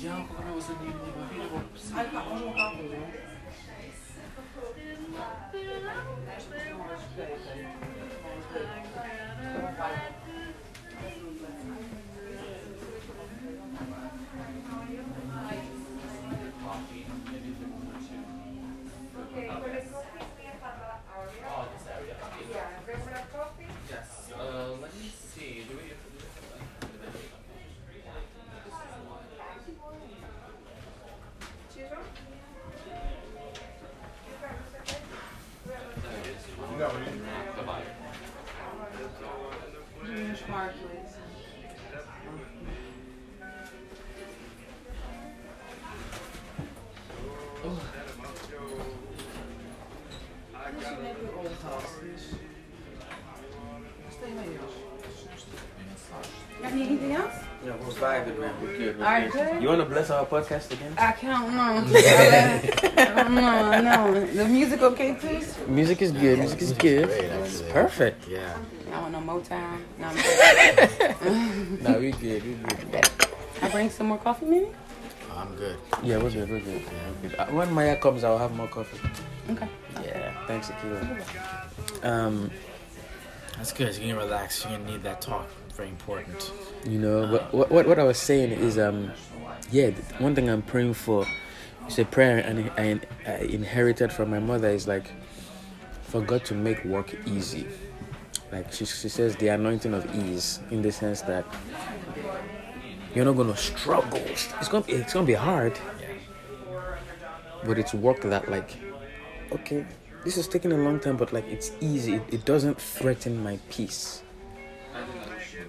Janko, 0.00 0.34
come 0.34 0.54
was 0.54 0.70
in 0.70 0.76
vou 0.76 1.58
Alfa, 1.98 2.18
on 9.56 9.62
va 9.62 9.72
pas. 9.72 10.17
Anything 56.72 57.12
else? 57.12 57.34
Yeah, 57.64 57.72
we're 57.80 57.92
vibing, 57.92 58.38
man. 58.38 58.54
We're 58.62 58.76
good. 58.78 58.98
We're 58.98 59.04
All 59.04 59.10
right, 59.12 59.30
good. 59.32 59.52
good. 59.52 59.62
You 59.62 59.68
want 59.68 59.80
to 59.80 59.86
bless 59.86 60.10
our 60.10 60.24
podcast 60.26 60.70
again? 60.70 60.92
I 60.96 61.12
can't 61.12 61.52
know. 61.52 61.84
I 62.96 63.22
don't 63.24 63.34
know. 63.34 63.80
No. 63.80 64.24
The 64.26 64.44
music 64.46 64.80
okay 64.82 65.14
too? 65.16 65.40
Music 65.66 66.00
is 66.02 66.12
good. 66.12 66.38
Music 66.38 66.62
is 66.62 66.72
good. 66.72 67.08
Great, 67.08 67.24
It's 67.24 67.62
perfect. 67.62 68.28
Yeah. 68.28 68.56
I 68.92 69.00
want 69.00 69.12
no 69.12 69.18
Motown. 69.20 69.78
No, 69.98 70.06
I'm 70.06 70.16
Nah, 71.82 71.98
we 71.98 72.12
good. 72.12 72.44
We 72.44 72.54
good. 72.54 73.10
I 73.60 73.68
bring 73.70 73.90
some 73.90 74.06
more 74.08 74.18
coffee, 74.18 74.46
maybe. 74.46 74.68
I'm 75.36 75.54
good. 75.56 75.76
Yeah, 76.02 76.18
we're 76.18 76.30
good. 76.30 76.48
We're 76.48 76.60
good. 76.60 76.82
We're 77.22 77.28
good. 77.30 77.38
Uh, 77.38 77.46
When 77.46 77.72
Maya 77.72 77.96
comes, 77.96 78.22
I'll 78.24 78.38
have 78.38 78.54
more 78.54 78.68
coffee. 78.68 78.98
Okay. 79.50 79.68
Yeah. 80.04 80.46
Thanks, 80.46 80.68
Akila. 80.68 82.04
Um, 82.04 82.50
That's 83.56 83.72
good. 83.72 83.94
You 83.96 84.08
can 84.08 84.16
relax. 84.16 84.64
You're 84.64 84.78
gonna 84.78 84.90
need 84.90 85.02
that 85.02 85.20
talk. 85.20 85.48
Very 85.78 85.90
important. 85.90 86.50
You 86.84 86.98
know, 86.98 87.28
but 87.30 87.54
what, 87.54 87.70
what 87.70 87.86
what 87.86 87.98
I 88.00 88.02
was 88.02 88.18
saying 88.18 88.50
is, 88.50 88.80
um, 88.80 89.12
yeah, 89.70 89.90
one 90.18 90.34
thing 90.34 90.50
I'm 90.50 90.60
praying 90.60 90.94
for 90.94 91.24
is 91.86 92.00
a 92.00 92.04
prayer 92.04 92.38
and 92.38 92.68
I, 92.76 93.00
I 93.24 93.36
inherited 93.44 94.12
from 94.12 94.28
my 94.30 94.40
mother 94.40 94.68
is 94.70 94.88
like 94.88 95.06
for 96.02 96.20
God 96.20 96.44
to 96.46 96.54
make 96.54 96.84
work 96.84 97.14
easy. 97.28 97.64
Like 98.50 98.72
she, 98.72 98.86
she 98.86 99.08
says, 99.08 99.36
the 99.36 99.48
anointing 99.48 99.94
of 99.94 100.04
ease, 100.16 100.58
in 100.72 100.82
the 100.82 100.90
sense 100.90 101.20
that 101.22 101.46
you're 103.14 103.24
not 103.24 103.36
gonna 103.36 103.56
struggle. 103.56 104.18
It's 104.26 104.66
gonna 104.66 104.84
it's 104.88 105.12
gonna 105.12 105.26
be 105.26 105.34
hard, 105.34 105.78
but 107.64 107.78
it's 107.78 107.94
work 107.94 108.22
that 108.22 108.50
like, 108.50 108.74
okay, 109.52 109.86
this 110.24 110.38
is 110.38 110.48
taking 110.48 110.72
a 110.72 110.76
long 110.76 110.98
time, 110.98 111.16
but 111.16 111.32
like 111.32 111.46
it's 111.46 111.70
easy. 111.80 112.14
It, 112.14 112.22
it 112.32 112.44
doesn't 112.44 112.80
threaten 112.80 113.40
my 113.44 113.60
peace. 113.70 114.24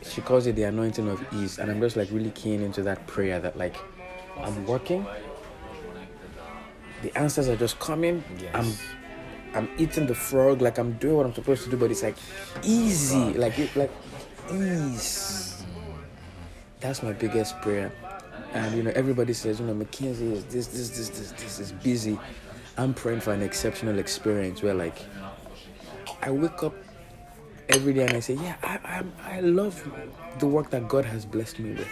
She 0.04 0.22
calls 0.22 0.48
it 0.48 0.56
the 0.56 0.64
anointing 0.64 1.08
of 1.08 1.24
ease, 1.34 1.60
and 1.60 1.70
I'm 1.70 1.80
just 1.80 1.96
like 1.96 2.10
really 2.12 2.32
keen 2.32 2.62
into 2.62 2.82
that 2.84 3.06
prayer 3.08 3.40
that 3.40 3.58
like 3.58 3.76
I'm 4.38 4.66
working. 4.66 5.06
The 7.02 7.18
answers 7.18 7.48
are 7.48 7.56
just 7.56 7.80
coming. 7.80 8.24
Yes. 8.40 8.52
I'm 8.54 8.74
I'm 9.54 9.70
eating 9.78 10.06
the 10.06 10.16
frog 10.16 10.62
like 10.62 10.78
I'm 10.78 10.94
doing 10.94 11.16
what 11.16 11.26
I'm 11.26 11.34
supposed 11.34 11.64
to 11.64 11.70
do, 11.70 11.78
but 11.78 11.92
it's 11.92 12.04
like 12.04 12.16
easy, 12.64 13.34
like 13.34 13.58
it, 13.58 13.76
like 13.76 13.92
ease. 14.54 15.64
That's 16.80 17.04
my 17.04 17.14
biggest 17.14 17.60
prayer. 17.62 17.92
And 18.54 18.76
you 18.76 18.84
know, 18.84 18.92
everybody 18.96 19.34
says, 19.34 19.60
you 19.60 19.66
know, 19.66 19.74
McKinsey 19.74 20.32
is 20.32 20.46
this, 20.46 20.68
this, 20.68 20.90
this, 20.90 21.10
this, 21.10 21.32
this 21.32 21.60
is 21.60 21.72
busy. 21.72 22.20
I'm 22.78 22.94
praying 22.94 23.22
for 23.22 23.34
an 23.34 23.42
exceptional 23.42 24.00
experience 24.00 24.62
where 24.62 24.74
like 24.74 24.98
I 26.22 26.32
wake 26.32 26.64
up 26.64 26.76
every 27.70 27.94
day 27.94 28.06
and 28.06 28.16
I 28.16 28.20
say, 28.20 28.34
yeah, 28.36 28.56
I, 28.64 28.80
I, 28.84 29.38
I 29.38 29.40
love 29.42 29.76
the 30.40 30.48
work 30.48 30.70
that 30.72 30.88
God 30.88 31.06
has 31.06 31.26
blessed 31.26 31.60
me 31.60 31.72
with. 31.72 31.88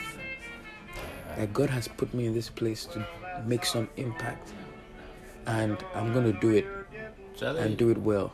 That 1.38 1.54
God 1.54 1.70
has 1.70 1.88
put 1.88 2.14
me 2.14 2.26
in 2.26 2.34
this 2.34 2.50
place 2.50 2.86
to 2.86 3.06
make 3.46 3.64
some 3.66 3.88
impact, 3.98 4.54
and 5.46 5.78
I'm 5.94 6.12
gonna 6.14 6.34
do 6.34 6.50
it 6.50 6.66
Jelly. 7.36 7.62
and 7.62 7.78
do 7.78 7.90
it 7.92 7.98
well. 8.00 8.34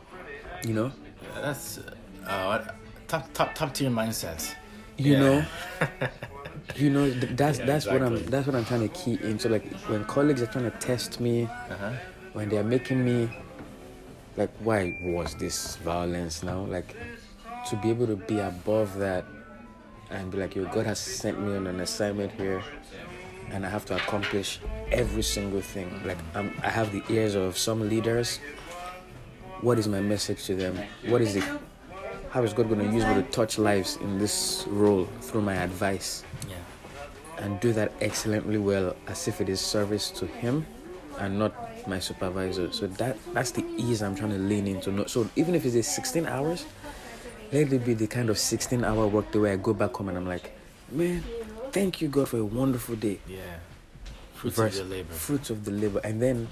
You 0.66 0.72
know, 0.72 0.92
That's 1.42 1.80
uh, 2.26 2.64
top 3.06 3.30
top 3.34 3.54
top 3.54 3.74
tier 3.74 3.90
mindset. 3.90 4.54
you 4.96 5.12
Yeah. 5.12 5.20
know, 5.20 5.44
you 6.76 6.88
know. 6.88 7.10
That's 7.10 7.58
Yeah, 7.58 7.66
that's 7.66 7.86
what 7.86 8.00
I'm 8.02 8.24
that's 8.26 8.46
what 8.46 8.56
I'm 8.56 8.64
trying 8.64 8.88
to 8.88 8.94
key 8.94 9.18
in. 9.22 9.38
So 9.38 9.50
Like 9.50 9.66
when 9.88 10.04
colleagues 10.06 10.40
are 10.40 10.46
trying 10.46 10.70
to 10.70 10.76
test 10.78 11.20
me, 11.20 11.44
Uh-huh. 11.44 11.92
when 12.32 12.48
they're 12.48 12.64
making 12.64 13.04
me 13.04 13.28
like, 14.38 14.50
why 14.60 14.96
was 15.02 15.34
this 15.36 15.76
violence 15.76 16.42
now? 16.42 16.60
Like 16.64 16.96
to 17.70 17.76
be 17.76 17.90
able 17.90 18.06
to 18.06 18.16
be 18.16 18.38
above 18.38 18.96
that 18.98 19.24
and 20.10 20.30
be 20.30 20.38
like, 20.38 20.54
yo, 20.54 20.64
God 20.66 20.86
has 20.86 20.98
sent 20.98 21.40
me 21.40 21.56
on 21.56 21.66
an 21.66 21.80
assignment 21.80 22.32
here, 22.32 22.62
and 23.50 23.64
I 23.64 23.68
have 23.68 23.84
to 23.86 23.96
accomplish 23.96 24.60
every 24.92 25.22
single 25.22 25.60
thing. 25.60 25.88
Like 26.04 26.18
I'm, 26.34 26.52
I 26.62 26.68
have 26.70 26.92
the 26.92 27.02
ears 27.12 27.34
of 27.34 27.56
some 27.58 27.88
leaders. 27.88 28.38
What 29.60 29.78
is 29.78 29.88
my 29.88 30.00
message 30.00 30.44
to 30.44 30.54
them? 30.54 30.78
What 31.06 31.20
is 31.22 31.36
it? 31.36 31.44
How 32.30 32.42
is 32.42 32.52
God 32.52 32.68
going 32.68 32.80
to 32.80 32.92
use 32.94 33.04
me 33.06 33.14
to 33.14 33.22
touch 33.30 33.58
lives 33.58 33.96
in 33.96 34.18
this 34.18 34.64
role 34.68 35.06
through 35.20 35.42
my 35.42 35.54
advice? 35.54 36.24
Yeah. 36.48 36.56
and 37.38 37.58
do 37.60 37.72
that 37.72 37.92
excellently 38.00 38.58
well 38.58 38.94
as 39.08 39.26
if 39.26 39.40
it 39.40 39.48
is 39.48 39.60
service 39.60 40.10
to 40.10 40.26
him 40.26 40.64
and 41.18 41.36
not 41.38 41.52
my 41.88 41.98
supervisor 41.98 42.70
so 42.72 42.86
that 42.86 43.16
that's 43.34 43.50
the 43.50 43.64
ease 43.76 44.02
i'm 44.02 44.14
trying 44.14 44.30
to 44.30 44.38
lean 44.38 44.66
into 44.68 45.06
so 45.08 45.28
even 45.34 45.54
if 45.54 45.64
it's 45.66 45.88
16 45.88 46.26
hours 46.26 46.64
let 47.54 47.72
it 47.72 47.84
be 47.84 47.94
the 47.94 48.06
kind 48.16 48.28
of 48.30 48.38
16 48.38 48.84
hour 48.84 49.06
work 49.06 49.30
the 49.32 49.40
way 49.40 49.52
i 49.52 49.56
go 49.56 49.72
back 49.82 49.92
home 49.96 50.08
and 50.10 50.18
i'm 50.18 50.26
like 50.34 50.46
man 50.90 51.22
thank 51.72 52.00
you 52.00 52.08
god 52.08 52.28
for 52.28 52.38
a 52.38 52.44
wonderful 52.44 52.96
day 52.96 53.18
Yeah. 53.28 53.38
Fruits 54.34 54.56
Verse- 54.56 54.78
of 54.80 54.88
your 54.88 54.96
labor. 54.98 55.12
fruits 55.26 55.48
of 55.50 55.64
the 55.64 55.70
labor 55.70 56.00
and 56.04 56.20
then 56.20 56.48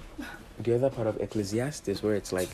the 0.58 0.74
other 0.76 0.90
part 0.90 1.06
of 1.06 1.20
ecclesiastes 1.20 2.02
where 2.02 2.14
it's 2.14 2.32
like 2.32 2.48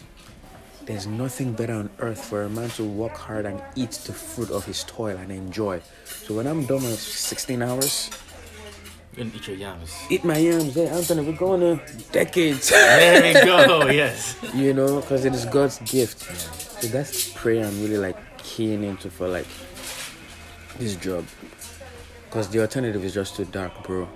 there's 0.87 1.07
nothing 1.07 1.53
better 1.53 1.75
on 1.75 1.91
earth 1.99 2.25
for 2.25 2.43
a 2.45 2.49
man 2.49 2.71
to 2.71 2.85
work 2.85 3.13
hard 3.27 3.45
and 3.45 3.61
eat 3.77 3.91
the 4.09 4.13
fruit 4.13 4.51
of 4.51 4.65
his 4.65 4.85
toil 4.85 5.17
and 5.17 5.31
enjoy 5.31 5.81
so 6.05 6.35
when 6.35 6.47
i'm 6.47 6.65
done 6.67 6.83
with 6.83 6.99
16 7.01 7.63
hours 7.63 8.11
You 9.19 9.25
can 9.25 9.33
eat 9.37 9.47
your 9.49 9.57
yams. 9.57 9.91
eat 10.15 10.23
my 10.25 10.39
yams. 10.39 10.75
Hey, 10.79 10.87
Anthony, 10.87 11.23
we're 11.27 11.37
going 11.47 11.61
to 11.61 11.73
decades. 12.13 12.71
There 12.71 13.19
we 13.27 13.33
go. 13.51 13.89
Yes. 14.03 14.37
you 14.55 14.71
know, 14.79 15.01
because 15.01 15.25
it 15.27 15.35
is 15.35 15.45
God's 15.57 15.79
gift. 15.95 16.19
So 16.81 16.87
that's 16.95 17.33
prayer 17.35 17.67
I'm 17.67 17.75
really 17.83 17.99
like 17.99 18.15
keen 18.49 18.83
into 18.85 19.11
for 19.11 19.29
like 19.29 19.47
this 20.79 20.97
job. 20.97 21.25
Because 22.25 22.49
the 22.49 22.61
alternative 22.61 23.05
is 23.05 23.15
just 23.15 23.37
too 23.37 23.45
dark, 23.45 23.73
bro. 23.85 24.09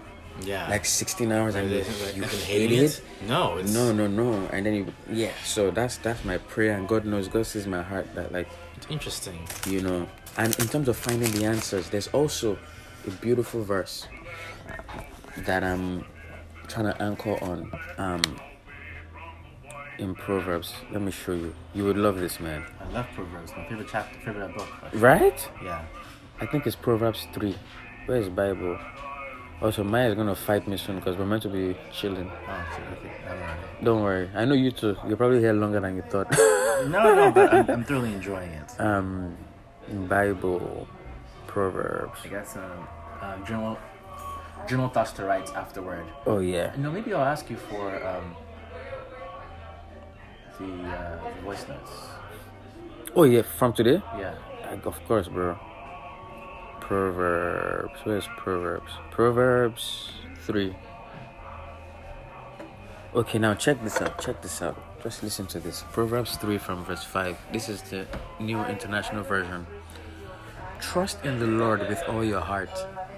Yeah. 0.44 0.68
Like 0.68 0.84
16 0.84 1.30
hours 1.30 1.54
and 1.54 1.70
you, 1.70 1.78
Like, 1.78 2.16
you 2.16 2.22
hate 2.22 2.70
hating 2.70 2.84
it. 2.84 3.02
No, 3.28 3.58
it's 3.58 3.72
No, 3.72 3.92
no, 3.92 4.06
no. 4.06 4.32
And 4.52 4.64
then 4.66 4.74
you, 4.74 4.86
yeah. 5.10 5.32
So 5.44 5.70
that's 5.70 5.98
that's 5.98 6.24
my 6.24 6.38
prayer, 6.38 6.72
and 6.76 6.88
God 6.88 7.04
knows, 7.04 7.28
God 7.28 7.46
sees 7.46 7.66
my 7.66 7.82
heart 7.82 8.06
that 8.14 8.32
like 8.32 8.48
it's 8.76 8.86
interesting. 8.90 9.38
you 9.68 9.80
know. 9.82 10.08
And 10.38 10.58
in 10.58 10.66
terms 10.68 10.88
of 10.88 10.96
finding 10.96 11.30
the 11.32 11.44
answers, 11.44 11.90
there's 11.90 12.08
also 12.08 12.58
a 13.06 13.10
beautiful 13.20 13.62
verse 13.62 14.06
that 15.44 15.62
I'm 15.62 16.04
trying 16.68 16.86
to 16.86 17.02
anchor 17.02 17.36
on 17.44 17.70
um, 17.98 18.22
in 19.98 20.14
Proverbs. 20.14 20.74
Let 20.90 21.02
me 21.02 21.10
show 21.12 21.32
you. 21.32 21.54
You 21.74 21.84
would 21.84 21.96
love 21.96 22.18
this, 22.18 22.40
man. 22.40 22.64
I 22.80 22.88
love 22.92 23.06
Proverbs. 23.14 23.52
My 23.56 23.64
favorite 23.68 23.88
chapter, 23.90 24.18
favorite 24.20 24.54
book. 24.56 24.68
Right? 24.94 25.48
Yeah. 25.62 25.84
I 26.40 26.46
think 26.46 26.66
it's 26.66 26.76
Proverbs 26.76 27.26
3. 27.32 27.54
Where 28.06 28.18
is 28.18 28.28
Bible? 28.28 28.78
Also, 29.60 29.84
Maya 29.84 30.08
is 30.08 30.14
gonna 30.16 30.34
fight 30.34 30.66
me 30.66 30.76
soon 30.76 30.96
because 30.96 31.16
we're 31.16 31.26
meant 31.26 31.42
to 31.44 31.48
be 31.48 31.76
chilling. 31.92 32.28
Oh, 32.48 32.78
okay. 32.98 33.12
Don't 33.84 34.02
worry. 34.02 34.28
I 34.34 34.44
know 34.44 34.54
you 34.54 34.72
too. 34.72 34.96
You're 35.06 35.16
probably 35.16 35.38
here 35.38 35.52
longer 35.52 35.78
than 35.80 35.96
you 35.96 36.02
thought. 36.02 36.28
No, 36.82 37.14
no, 37.14 37.30
but 37.30 37.54
I'm, 37.54 37.70
I'm 37.70 37.84
thoroughly 37.84 38.12
enjoying 38.12 38.50
it. 38.50 38.80
um, 38.80 39.36
Bible, 40.08 40.88
Proverbs. 41.46 42.18
I 42.24 42.28
got 42.28 42.48
some 42.48 42.88
uh, 43.20 43.36
journal 43.46 43.78
journal 44.66 44.88
thoughts 44.88 45.12
to 45.12 45.24
write 45.24 45.48
afterward. 45.54 46.04
Oh 46.26 46.40
yeah. 46.40 46.72
No, 46.76 46.90
maybe 46.90 47.14
I'll 47.14 47.24
ask 47.24 47.48
you 47.48 47.56
for 47.56 48.04
um, 48.04 48.34
the, 50.58 50.64
uh, 50.64 51.34
the 51.36 51.42
voice 51.42 51.66
notes. 51.68 51.92
Oh 53.14 53.24
yeah. 53.24 53.42
From 53.42 53.72
today. 53.72 54.02
Yeah. 54.18 54.34
Like, 54.70 54.86
of 54.86 54.98
course, 55.06 55.28
bro. 55.28 55.58
Proverbs. 56.80 58.00
Where's 58.04 58.28
Proverbs? 58.36 58.92
Proverbs 59.10 60.12
3. 60.46 60.74
Okay, 63.14 63.38
now 63.38 63.54
check 63.54 63.82
this 63.84 64.00
out. 64.00 64.18
Check 64.20 64.40
this 64.40 64.62
out. 64.62 64.76
Just 65.02 65.22
listen 65.22 65.46
to 65.48 65.60
this. 65.60 65.84
Proverbs 65.92 66.36
3 66.36 66.56
from 66.58 66.84
verse 66.84 67.04
5. 67.04 67.36
This 67.52 67.68
is 67.68 67.82
the 67.82 68.06
New 68.40 68.62
International 68.64 69.22
Version. 69.22 69.66
Trust 70.80 71.24
in 71.24 71.38
the 71.38 71.46
Lord 71.46 71.80
with 71.88 72.02
all 72.08 72.24
your 72.24 72.40
heart 72.40 72.70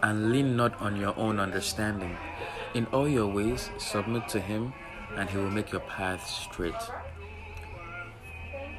and 0.02 0.32
lean 0.32 0.56
not 0.56 0.80
on 0.80 0.96
your 0.96 1.16
own 1.16 1.38
understanding. 1.38 2.16
In 2.74 2.86
all 2.86 3.08
your 3.08 3.26
ways, 3.26 3.70
submit 3.78 4.28
to 4.30 4.40
Him, 4.40 4.72
and 5.16 5.30
He 5.30 5.38
will 5.38 5.50
make 5.50 5.70
your 5.72 5.80
path 5.82 6.28
straight 6.28 6.74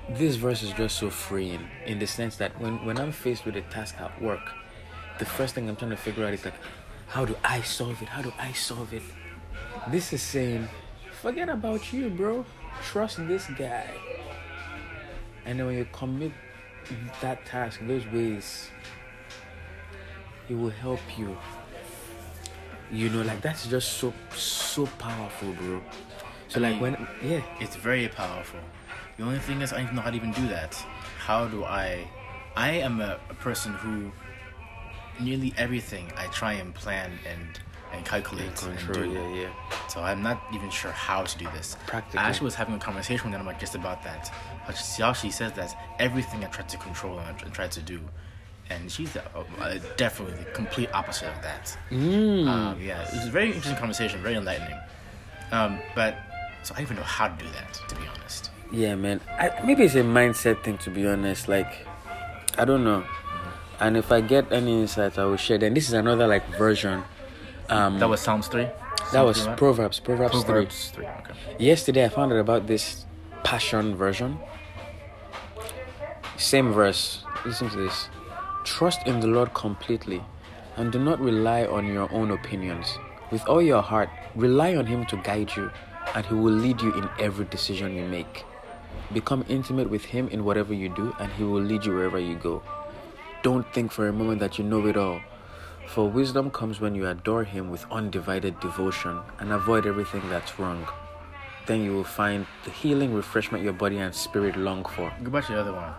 this 0.09 0.35
verse 0.35 0.61
is 0.63 0.71
just 0.73 0.97
so 0.97 1.09
freeing 1.09 1.67
in 1.85 1.99
the 1.99 2.07
sense 2.07 2.35
that 2.37 2.59
when, 2.61 2.83
when 2.85 2.97
I'm 2.97 3.11
faced 3.11 3.45
with 3.45 3.55
a 3.55 3.61
task 3.61 3.95
at 3.99 4.21
work, 4.21 4.51
the 5.17 5.25
first 5.25 5.55
thing 5.55 5.67
I'm 5.67 5.75
trying 5.75 5.91
to 5.91 5.97
figure 5.97 6.25
out 6.25 6.33
is 6.33 6.45
like, 6.45 6.53
how 7.07 7.25
do 7.25 7.35
I 7.43 7.61
solve 7.61 8.01
it? 8.01 8.09
How 8.09 8.21
do 8.21 8.31
I 8.37 8.51
solve 8.51 8.93
it? 8.93 9.03
This 9.89 10.13
is 10.13 10.21
saying, 10.21 10.67
forget 11.21 11.49
about 11.49 11.91
you, 11.91 12.09
bro. 12.09 12.45
Trust 12.83 13.25
this 13.27 13.47
guy. 13.57 13.89
And 15.45 15.59
then 15.59 15.65
when 15.67 15.77
you 15.77 15.87
commit 15.91 16.31
that 17.21 17.45
task, 17.45 17.79
those 17.83 18.05
ways, 18.07 18.69
it 20.49 20.55
will 20.55 20.69
help 20.69 20.99
you. 21.17 21.37
You 22.91 23.09
know, 23.09 23.23
like 23.23 23.41
that's 23.41 23.67
just 23.67 23.93
so 23.93 24.13
so 24.35 24.85
powerful, 24.99 25.53
bro. 25.53 25.81
So 26.47 26.59
like 26.59 26.75
mm. 26.75 26.81
when 26.81 27.07
yeah, 27.23 27.41
It's 27.59 27.75
very 27.75 28.07
powerful. 28.07 28.59
The 29.17 29.23
only 29.23 29.39
thing 29.39 29.61
is, 29.61 29.71
I 29.71 29.83
don't 29.83 29.95
know 29.95 30.01
how 30.01 30.09
to 30.09 30.15
even 30.15 30.31
do 30.31 30.47
that. 30.49 30.73
How 31.19 31.47
do 31.47 31.63
I? 31.63 32.07
I 32.55 32.71
am 32.71 33.01
a, 33.01 33.19
a 33.29 33.33
person 33.33 33.73
who 33.73 34.11
nearly 35.19 35.53
everything 35.57 36.11
I 36.17 36.27
try 36.27 36.53
and 36.53 36.73
plan 36.73 37.11
and 37.29 37.59
and 37.93 38.05
calculate 38.05 38.47
and 38.63 38.77
control, 38.77 39.05
do. 39.05 39.11
yeah, 39.13 39.43
yeah. 39.43 39.49
So 39.87 40.01
I'm 40.01 40.21
not 40.21 40.41
even 40.53 40.69
sure 40.69 40.91
how 40.91 41.23
to 41.23 41.37
do 41.37 41.45
this. 41.53 41.77
Practically. 41.87 42.19
I 42.19 42.29
actually 42.29 42.45
was 42.45 42.55
having 42.55 42.75
a 42.75 42.79
conversation 42.79 43.31
with 43.31 43.39
them 43.39 43.55
just 43.59 43.75
about 43.75 44.03
that. 44.03 44.33
She, 44.75 45.03
she 45.13 45.31
says 45.31 45.53
that 45.53 45.75
everything 45.99 46.43
I 46.43 46.47
try 46.47 46.65
to 46.65 46.77
control 46.77 47.19
and 47.19 47.27
I 47.29 47.49
try- 47.49 47.67
to 47.67 47.81
do, 47.81 48.01
and 48.69 48.91
she's 48.91 49.15
uh, 49.15 49.21
uh, 49.59 49.77
definitely 49.97 50.35
the 50.43 50.49
complete 50.51 50.89
opposite 50.93 51.29
of 51.29 51.41
that. 51.41 51.77
Mm. 51.89 52.47
Um, 52.47 52.81
yeah, 52.81 53.07
it 53.07 53.13
was 53.13 53.27
a 53.27 53.31
very 53.31 53.47
interesting 53.47 53.75
conversation, 53.77 54.21
very 54.21 54.35
enlightening. 54.35 54.77
Um, 55.51 55.79
but 55.95 56.17
so 56.63 56.73
I 56.73 56.77
don't 56.77 56.87
even 56.87 56.97
know 56.97 57.03
how 57.03 57.27
to 57.27 57.43
do 57.43 57.49
that, 57.51 57.79
to 57.87 57.95
be 57.95 58.01
honest. 58.07 58.49
Yeah, 58.71 58.95
man. 58.95 59.21
I, 59.39 59.51
maybe 59.65 59.83
it's 59.83 59.95
a 59.95 59.99
mindset 60.03 60.63
thing, 60.63 60.77
to 60.79 60.89
be 60.89 61.07
honest. 61.07 61.47
Like, 61.47 61.87
I 62.57 62.65
don't 62.65 62.83
know. 62.83 63.03
And 63.79 63.97
if 63.97 64.11
I 64.11 64.21
get 64.21 64.51
any 64.51 64.81
insights, 64.81 65.17
I 65.17 65.25
will 65.25 65.37
share. 65.37 65.57
Then 65.57 65.73
this 65.73 65.87
is 65.87 65.93
another 65.93 66.27
like 66.27 66.45
version. 66.57 67.03
Um, 67.69 67.99
That 67.99 68.09
was 68.09 68.21
Psalms 68.21 68.47
three. 68.47 68.67
that 69.11 69.21
was 69.21 69.45
right? 69.47 69.57
Proverbs. 69.57 69.99
Proverbs, 69.99 70.31
Proverbs 70.31 70.91
three. 70.91 71.05
Okay. 71.05 71.33
three. 71.57 71.65
Yesterday, 71.65 72.05
I 72.05 72.09
found 72.09 72.31
out 72.33 72.39
about 72.39 72.67
this 72.67 73.05
Passion 73.43 73.95
version. 73.95 74.39
Same 76.37 76.71
verse, 76.73 77.23
listen 77.45 77.69
to 77.69 77.77
this. 77.77 78.09
Trust 78.63 79.07
in 79.07 79.19
the 79.19 79.27
Lord 79.27 79.53
completely 79.53 80.21
and 80.77 80.91
do 80.91 80.99
not 80.99 81.19
rely 81.19 81.65
on 81.65 81.85
your 81.85 82.11
own 82.11 82.31
opinions. 82.31 82.97
With 83.31 83.47
all 83.47 83.61
your 83.61 83.81
heart, 83.81 84.09
rely 84.35 84.75
on 84.75 84.85
Him 84.85 85.05
to 85.07 85.17
guide 85.17 85.55
you, 85.55 85.71
and 86.13 86.25
He 86.25 86.33
will 86.33 86.53
lead 86.53 86.81
you 86.81 86.93
in 86.95 87.09
every 87.19 87.45
decision 87.45 87.95
you 87.95 88.03
make. 88.05 88.43
Become 89.13 89.45
intimate 89.47 89.89
with 89.89 90.05
Him 90.05 90.27
in 90.29 90.43
whatever 90.43 90.73
you 90.73 90.89
do, 90.89 91.15
and 91.19 91.31
He 91.33 91.43
will 91.43 91.61
lead 91.61 91.85
you 91.85 91.93
wherever 91.93 92.19
you 92.19 92.35
go. 92.35 92.63
Don't 93.43 93.71
think 93.73 93.91
for 93.91 94.07
a 94.07 94.13
moment 94.13 94.39
that 94.39 94.57
you 94.57 94.63
know 94.63 94.85
it 94.87 94.97
all. 94.97 95.21
For 95.87 96.09
wisdom 96.09 96.49
comes 96.49 96.81
when 96.81 96.95
you 96.95 97.07
adore 97.07 97.43
Him 97.43 97.69
with 97.69 97.85
undivided 97.91 98.59
devotion 98.59 99.19
and 99.39 99.51
avoid 99.51 99.85
everything 99.85 100.27
that's 100.29 100.57
wrong. 100.57 100.87
Then 101.67 101.83
you 101.83 101.93
will 101.93 102.03
find 102.03 102.45
the 102.63 102.71
healing 102.71 103.13
refreshment 103.13 103.63
your 103.63 103.73
body 103.73 103.97
and 103.97 104.13
spirit 104.13 104.55
long 104.55 104.83
for. 104.85 105.13
Go 105.23 105.31
back 105.31 105.45
to 105.47 105.53
the 105.53 105.59
other 105.59 105.73
one. 105.73 105.93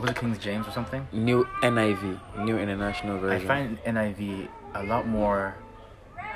Was 0.00 0.10
it 0.10 0.16
King 0.16 0.38
James 0.38 0.66
or 0.68 0.72
something? 0.72 1.06
New 1.12 1.44
NIV, 1.62 2.44
New 2.44 2.58
International 2.58 3.18
Version. 3.18 3.44
I 3.44 3.52
find 3.52 3.82
NIV 3.82 4.48
a 4.74 4.82
lot 4.84 5.06
more 5.06 5.56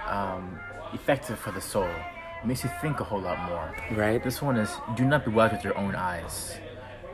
um, 0.08 0.58
effective 0.92 1.38
for 1.38 1.52
the 1.52 1.60
soul. 1.60 1.88
Makes 2.44 2.64
you 2.64 2.70
think 2.80 3.00
a 3.00 3.04
whole 3.04 3.20
lot 3.20 3.38
more. 3.48 3.74
right? 3.92 4.22
This 4.22 4.42
one 4.42 4.56
is 4.56 4.70
do 4.96 5.04
not 5.04 5.24
be 5.24 5.30
wise 5.30 5.52
with 5.52 5.64
your 5.64 5.76
own 5.78 5.94
eyes. 5.94 6.56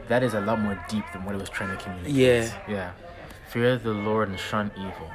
That 0.09 0.23
is 0.25 0.35
a 0.35 0.41
lot 0.41 0.61
more 0.61 0.77
deep 0.89 1.05
than 1.13 1.25
what 1.25 1.35
it 1.37 1.41
was 1.41 1.49
trying 1.49 1.77
to 1.77 1.83
communicate. 1.83 2.15
Yeah. 2.15 2.51
Yeah. 2.69 2.93
Fear 3.49 3.79
the 3.79 3.93
Lord 3.93 4.29
and 4.29 4.39
shun 4.39 4.73
evil. 4.77 5.11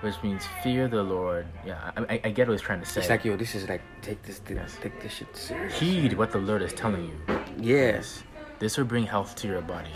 Which 0.00 0.22
means 0.22 0.44
fear 0.62 0.88
the 0.88 1.02
Lord. 1.02 1.46
Yeah, 1.64 1.92
I, 1.96 2.02
I, 2.14 2.20
I 2.24 2.30
get 2.30 2.46
what 2.46 2.52
he's 2.52 2.60
trying 2.60 2.80
to 2.80 2.86
say. 2.86 3.00
It's 3.00 3.08
like 3.08 3.24
yo, 3.24 3.36
this 3.36 3.54
is 3.54 3.68
like 3.68 3.80
take 4.02 4.22
this, 4.22 4.38
thing, 4.38 4.60
take 4.82 5.00
this 5.00 5.12
shit 5.12 5.34
serious. 5.34 5.78
Heed 5.78 6.12
what 6.14 6.30
the 6.30 6.38
Lord 6.38 6.60
is 6.60 6.74
telling 6.74 7.04
you. 7.06 7.38
Yes. 7.58 8.22
This 8.58 8.76
will 8.76 8.84
bring 8.84 9.06
health 9.06 9.34
to 9.36 9.48
your 9.48 9.62
body 9.62 9.90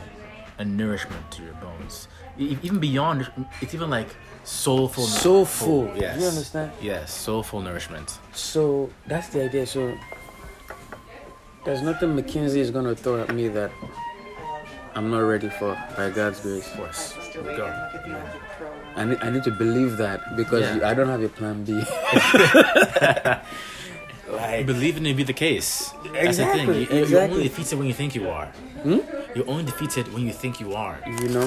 and 0.58 0.76
nourishment 0.76 1.30
to 1.32 1.42
your 1.42 1.54
bones. 1.54 2.08
E- 2.38 2.56
even 2.62 2.78
beyond, 2.78 3.30
it's 3.60 3.74
even 3.74 3.90
like 3.90 4.08
soulful. 4.44 5.04
Soulful. 5.04 5.90
Yes. 5.96 6.20
You 6.20 6.26
understand? 6.28 6.72
Yes, 6.80 7.12
soulful 7.12 7.60
nourishment. 7.60 8.18
So 8.32 8.90
that's 9.06 9.28
the 9.28 9.44
idea. 9.44 9.66
So 9.66 9.96
there's 11.64 11.82
nothing 11.82 12.10
McKinsey 12.16 12.56
is 12.58 12.70
gonna 12.70 12.94
throw 12.94 13.20
at 13.22 13.34
me 13.34 13.48
that 13.48 13.70
I'm 14.94 15.10
not 15.10 15.20
ready 15.20 15.48
for 15.48 15.76
by 15.96 16.10
God's 16.10 16.40
grace. 16.40 16.66
Of 16.72 16.76
course. 16.76 17.14
Go. 17.34 17.72
I 18.96 19.04
need, 19.04 19.18
I 19.22 19.30
need 19.30 19.44
to 19.44 19.52
believe 19.52 19.96
that 19.98 20.36
because 20.36 20.62
Yeah. 20.62 20.74
you- 20.76 20.84
I 20.84 20.94
don't 20.94 21.08
have 21.08 21.22
a 21.22 21.28
plan 21.28 21.62
B. 21.62 21.72
like 24.30 24.66
Believe 24.66 24.96
it 24.96 25.04
to 25.04 25.14
be 25.14 25.22
the 25.22 25.32
case. 25.32 25.92
That's 26.12 26.36
the 26.38 26.46
thing. 26.46 26.68
You, 26.68 26.80
you- 26.90 27.06
You're 27.06 27.22
only 27.22 27.44
defeated 27.44 27.78
when 27.78 27.86
you 27.86 27.94
think 27.94 28.14
you 28.14 28.28
are. 28.28 28.46
Hmm? 28.82 28.98
You're 29.34 29.48
only 29.48 29.64
defeated 29.64 30.12
when 30.12 30.22
you 30.24 30.32
think 30.32 30.60
you 30.60 30.74
are. 30.74 30.98
you 31.06 31.28
know. 31.28 31.46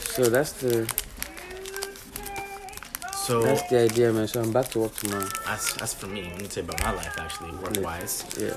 So 0.00 0.24
that's 0.28 0.52
the 0.52 0.86
So 3.14 3.42
that's 3.42 3.62
the 3.70 3.78
idea, 3.80 4.12
man. 4.12 4.26
So 4.26 4.42
I'm 4.42 4.52
back 4.52 4.68
to 4.70 4.80
work 4.80 4.94
tomorrow. 4.96 5.28
that's 5.46 5.74
that's 5.74 5.94
for 5.94 6.06
me. 6.08 6.30
I'm 6.30 6.36
gonna 6.36 6.50
say 6.50 6.62
about 6.62 6.82
my 6.82 6.90
life 6.92 7.16
actually, 7.18 7.52
work 7.52 7.76
wise. 7.80 8.24
Yeah. 8.38 8.56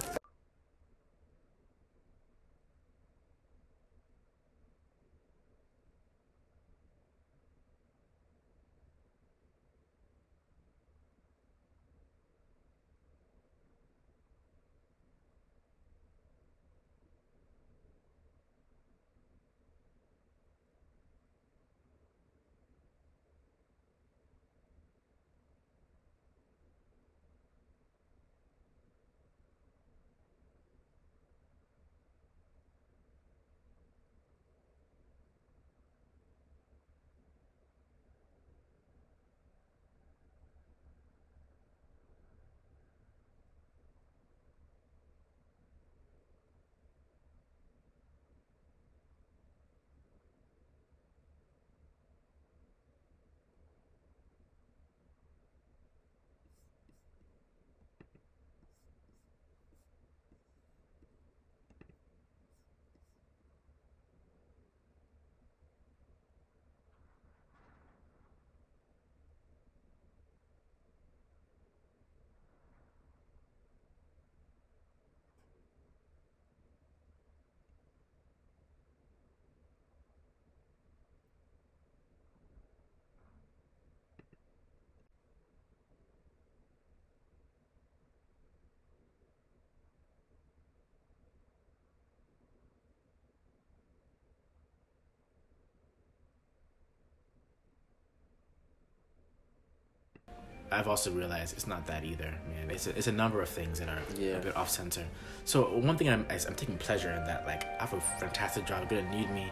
I've 100.73 100.87
also 100.87 101.11
realized 101.11 101.53
it's 101.55 101.67
not 101.67 101.85
that 101.87 102.03
either, 102.03 102.31
man. 102.49 102.69
It's 102.69 102.87
a, 102.87 102.97
it's 102.97 103.07
a 103.07 103.11
number 103.11 103.41
of 103.41 103.49
things 103.49 103.79
that 103.79 103.89
are 103.89 104.01
Yeah. 104.17 104.37
a 104.37 104.39
bit 104.39 104.55
off 104.55 104.69
center. 104.69 105.05
So 105.45 105.57
one 105.77 105.97
thing 105.97 106.09
I'm 106.09 106.25
I'm 106.29 106.55
taking 106.55 106.77
pleasure 106.77 107.11
in 107.11 107.23
that. 107.25 107.45
Like 107.45 107.63
I 107.79 107.85
have 107.85 107.93
a 107.93 108.01
fantastic 108.19 108.65
job, 108.65 108.89
good 108.89 109.09
need 109.11 109.29
me. 109.31 109.51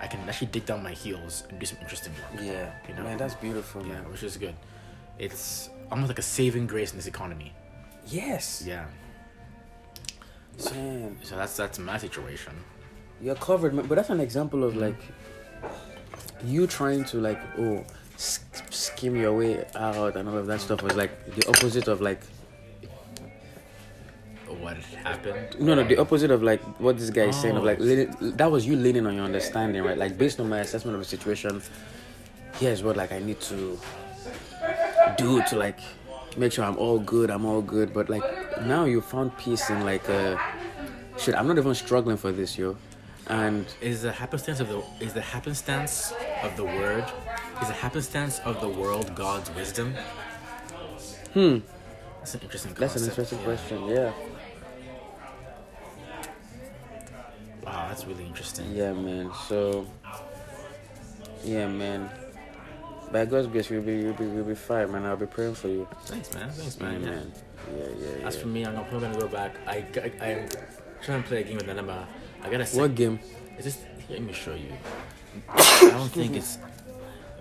I 0.00 0.06
can 0.08 0.20
actually 0.28 0.48
dig 0.48 0.66
down 0.66 0.82
my 0.82 0.92
heels 0.92 1.44
and 1.48 1.58
do 1.60 1.66
some 1.66 1.78
interesting 1.80 2.12
work. 2.20 2.42
Yeah. 2.44 2.70
You 2.88 2.94
know? 2.94 3.04
Man, 3.04 3.18
that's 3.18 3.34
beautiful, 3.36 3.82
Yeah, 3.86 3.92
man. 4.02 4.10
which 4.10 4.22
is 4.24 4.36
good. 4.36 4.54
It's 5.18 5.70
almost 5.90 6.08
like 6.08 6.18
a 6.18 6.22
saving 6.38 6.66
grace 6.66 6.90
in 6.92 6.98
this 6.98 7.06
economy. 7.06 7.52
Yes. 8.08 8.64
Yeah. 8.66 8.86
Man, 10.72 11.16
So 11.22 11.36
that's 11.36 11.56
that's 11.56 11.78
my 11.78 11.98
situation. 11.98 12.52
you're 13.20 13.34
covered, 13.36 13.74
man. 13.74 13.86
But 13.86 13.96
that's 13.96 14.10
an 14.10 14.20
example 14.20 14.64
of 14.64 14.72
mm-hmm. 14.74 14.82
like 14.86 15.00
you 16.44 16.66
trying 16.66 17.04
to 17.06 17.18
like 17.18 17.40
oh 17.58 17.84
skim 18.16 19.16
your 19.16 19.32
way 19.36 19.64
out 19.74 20.16
and 20.16 20.28
all 20.28 20.36
of 20.38 20.46
that 20.46 20.60
stuff 20.60 20.82
was 20.82 20.94
like 20.96 21.10
the 21.34 21.46
opposite 21.48 21.88
of 21.88 22.00
like 22.00 22.20
What 24.60 24.76
happened? 24.76 25.56
no 25.60 25.74
no 25.74 25.82
the 25.84 25.96
opposite 25.98 26.30
of 26.30 26.42
like 26.42 26.60
what 26.78 26.98
this 26.98 27.10
guy 27.10 27.24
is 27.24 27.36
saying 27.36 27.56
of 27.56 27.62
Oh. 27.62 27.66
like 27.66 27.78
that 28.36 28.50
was 28.50 28.66
you 28.66 28.76
leaning 28.76 29.06
on 29.06 29.14
your 29.14 29.24
understanding 29.24 29.82
right 29.82 29.98
like 29.98 30.16
based 30.18 30.38
on 30.40 30.48
my 30.48 30.60
assessment 30.60 30.94
of 30.94 31.00
the 31.00 31.08
situation 31.08 31.62
here's 32.60 32.82
what 32.82 32.96
like 32.96 33.12
I 33.12 33.18
need 33.18 33.40
to 33.52 33.78
do 35.16 35.42
to 35.48 35.56
like 35.56 35.80
make 36.36 36.52
sure 36.52 36.64
I'm 36.64 36.76
all 36.76 36.98
good 36.98 37.30
I'm 37.30 37.44
all 37.44 37.62
good 37.62 37.92
but 37.92 38.08
like 38.08 38.22
now 38.62 38.84
you 38.84 39.00
found 39.00 39.36
peace 39.38 39.68
in 39.70 39.84
like 39.84 40.08
uh 40.08 40.36
shit 41.18 41.34
I'm 41.34 41.46
not 41.48 41.58
even 41.58 41.74
struggling 41.74 42.16
for 42.16 42.30
this 42.30 42.56
yo 42.56 42.76
and 43.28 43.64
Is 43.80 44.02
the 44.02 44.12
happenstance 44.12 44.60
of 44.60 44.68
the 44.68 44.82
is 45.00 45.12
the 45.12 45.20
happenstance 45.22 46.12
of 46.42 46.56
the 46.56 46.64
word 46.64 47.04
is 47.62 47.68
the 47.68 47.74
happenstance 47.74 48.38
of 48.40 48.60
the 48.60 48.68
world 48.68 49.14
God's 49.14 49.50
wisdom? 49.54 49.94
hmm 51.34 51.58
That's 52.18 52.34
an 52.34 52.40
interesting. 52.42 52.74
that's 52.74 52.96
an 52.96 53.04
interesting 53.08 53.38
Yeah. 53.38 53.44
question 53.44 53.86
yeah 53.86 54.12
Wow, 57.64 57.86
that's 57.88 58.04
really 58.04 58.26
interesting. 58.26 58.74
Yeah, 58.74 58.92
man. 58.92 59.30
So, 59.48 59.86
yeah, 61.44 61.68
man. 61.68 62.10
By 63.12 63.24
God's 63.24 63.46
grace, 63.46 63.70
we'll 63.70 63.82
be, 63.82 64.02
we'll 64.02 64.14
be, 64.14 64.26
we'll 64.26 64.44
be 64.44 64.54
fine, 64.56 64.90
man. 64.90 65.06
I'll 65.06 65.16
be 65.16 65.26
praying 65.26 65.54
for 65.54 65.68
you. 65.68 65.86
Thanks, 66.04 66.34
man. 66.34 66.50
Thanks, 66.50 66.80
man. 66.80 67.00
Yeah. 67.02 67.10
man. 67.10 67.32
Yeah, 67.78 67.84
yeah, 67.98 68.16
yeah. 68.20 68.26
As 68.26 68.36
for 68.36 68.48
me, 68.48 68.66
I'm 68.66 68.74
probably 68.74 69.00
gonna 69.08 69.20
go 69.20 69.28
back. 69.28 69.54
I, 69.66 69.84
I 69.96 70.28
I'm 70.32 70.48
trying 71.02 71.22
to 71.22 71.28
play 71.28 71.40
a 71.42 71.44
game 71.44 71.56
with 71.56 71.66
Nanama. 71.66 72.04
I 72.42 72.50
gotta 72.50 72.66
say, 72.66 72.80
What 72.80 72.94
game? 72.96 73.20
Is 73.58 73.64
this? 73.66 73.78
Let 74.10 74.22
me 74.22 74.32
show 74.32 74.54
you. 74.54 74.72
I 75.48 75.90
don't 75.92 76.08
think 76.10 76.34
it's. 76.36 76.58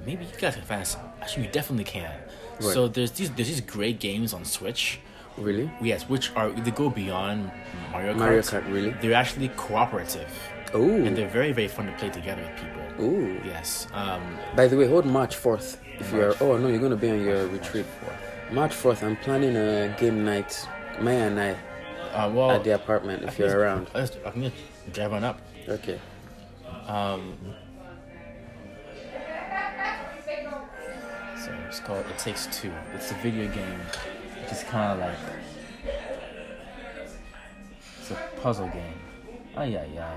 Maybe 0.06 0.26
you 0.26 0.32
guys 0.40 0.56
can 0.56 0.64
find. 0.64 0.82
This. 0.82 0.98
Actually, 1.22 1.46
you 1.46 1.52
definitely 1.52 1.84
can. 1.86 2.12
Right. 2.60 2.74
So 2.74 2.88
there's 2.88 3.12
these 3.12 3.30
there's 3.32 3.48
these 3.48 3.62
great 3.62 4.00
games 4.00 4.34
on 4.34 4.46
Switch. 4.46 5.00
Really? 5.38 5.72
Yes, 5.82 6.10
which 6.10 6.32
are 6.36 6.50
they 6.52 6.72
go 6.72 6.90
beyond 6.90 7.52
Mario 7.92 8.14
Kart. 8.14 8.18
Mario 8.18 8.42
Kart, 8.42 8.72
really? 8.72 8.92
They're 9.02 9.14
actually 9.14 9.50
cooperative. 9.50 10.30
Ooh. 10.74 11.04
and 11.06 11.18
they're 11.18 11.28
very 11.28 11.52
very 11.52 11.68
fun 11.68 11.86
to 11.88 11.92
play 11.94 12.10
together 12.10 12.42
with 12.42 12.56
people. 12.56 13.06
Ooh. 13.06 13.42
Yes. 13.46 13.88
Um, 13.94 14.38
By 14.56 14.68
the 14.68 14.78
way, 14.78 14.88
hold 14.88 15.06
March 15.06 15.36
4th. 15.36 15.78
If 16.00 16.12
you're, 16.14 16.34
oh 16.42 16.58
no, 16.58 16.68
you're 16.68 16.80
gonna 16.80 16.96
be 16.96 17.10
on 17.10 17.22
your 17.22 17.48
retreat. 17.48 17.86
March 18.52 18.72
4th, 18.72 19.04
I'm 19.04 19.16
planning 19.18 19.56
a 19.56 19.96
game 20.00 20.24
night, 20.26 20.68
Maya 21.00 21.28
and 21.28 21.40
I, 21.40 21.52
uh, 22.14 22.30
well, 22.30 22.52
at 22.52 22.64
the 22.64 22.76
apartment. 22.76 23.24
If 23.24 23.40
you're 23.40 23.58
around, 23.58 23.88
I'm 23.94 24.08
gonna 24.34 24.52
drive 24.92 25.14
on 25.14 25.24
up. 25.24 25.42
okay. 25.68 26.00
Um, 26.88 27.38
it's 31.72 31.80
called 31.80 32.06
It 32.06 32.18
Takes 32.18 32.48
Two. 32.48 32.70
It's 32.94 33.12
a 33.12 33.14
video 33.16 33.48
game, 33.54 33.80
which 34.42 34.52
is 34.52 34.64
kind 34.64 34.92
of 34.92 35.00
like 35.00 35.18
it's 38.02 38.12
a 38.12 38.16
puzzle 38.42 38.68
game. 38.68 38.94
Oh 39.56 39.64
yeah, 39.64 39.86
yeah. 39.94 40.14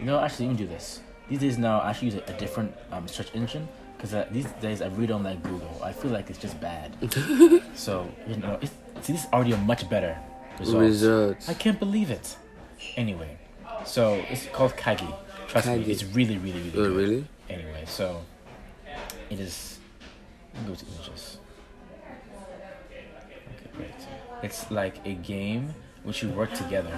You 0.00 0.04
know, 0.06 0.18
actually, 0.18 0.46
you 0.46 0.50
can 0.56 0.58
do 0.58 0.66
this. 0.66 1.00
These 1.28 1.38
days 1.38 1.58
now, 1.58 1.78
I 1.80 1.90
actually 1.90 2.08
use 2.08 2.16
a, 2.26 2.34
a 2.34 2.38
different 2.38 2.74
um, 2.90 3.06
search 3.06 3.30
engine 3.34 3.68
because 3.96 4.14
uh, 4.14 4.26
these 4.32 4.46
days 4.60 4.82
I 4.82 4.86
really 4.88 5.06
don't 5.06 5.22
like 5.22 5.40
Google. 5.44 5.80
I 5.80 5.92
feel 5.92 6.10
like 6.10 6.28
it's 6.28 6.40
just 6.40 6.60
bad. 6.60 6.96
so 7.74 8.10
you 8.26 8.36
know, 8.36 8.58
it's, 8.60 8.72
see, 9.02 9.12
this 9.12 9.24
is 9.24 9.30
already 9.32 9.52
a 9.52 9.56
much 9.58 9.88
better 9.88 10.18
result. 10.58 10.82
Results. 10.82 11.48
I 11.48 11.54
can't 11.54 11.78
believe 11.78 12.10
it. 12.10 12.36
Anyway, 12.96 13.38
so 13.84 14.14
it's 14.28 14.46
called 14.46 14.72
Kagi. 14.72 15.14
Trust 15.46 15.68
Kagi. 15.68 15.86
me, 15.86 15.92
it's 15.92 16.02
really, 16.02 16.36
really, 16.38 16.60
really 16.62 16.78
Oh 16.80 16.88
good. 16.88 16.96
really? 16.96 17.24
Anyway, 17.48 17.84
so 17.86 18.22
it 19.28 19.38
is. 19.38 19.78
Let 20.54 20.62
me 20.62 20.68
Go 20.68 20.74
to 20.74 20.84
images. 20.96 21.38
Okay, 23.48 23.70
great. 23.76 23.90
It's 24.42 24.70
like 24.70 24.96
a 25.04 25.14
game 25.14 25.74
which 26.02 26.22
you 26.22 26.30
work 26.30 26.52
together 26.54 26.90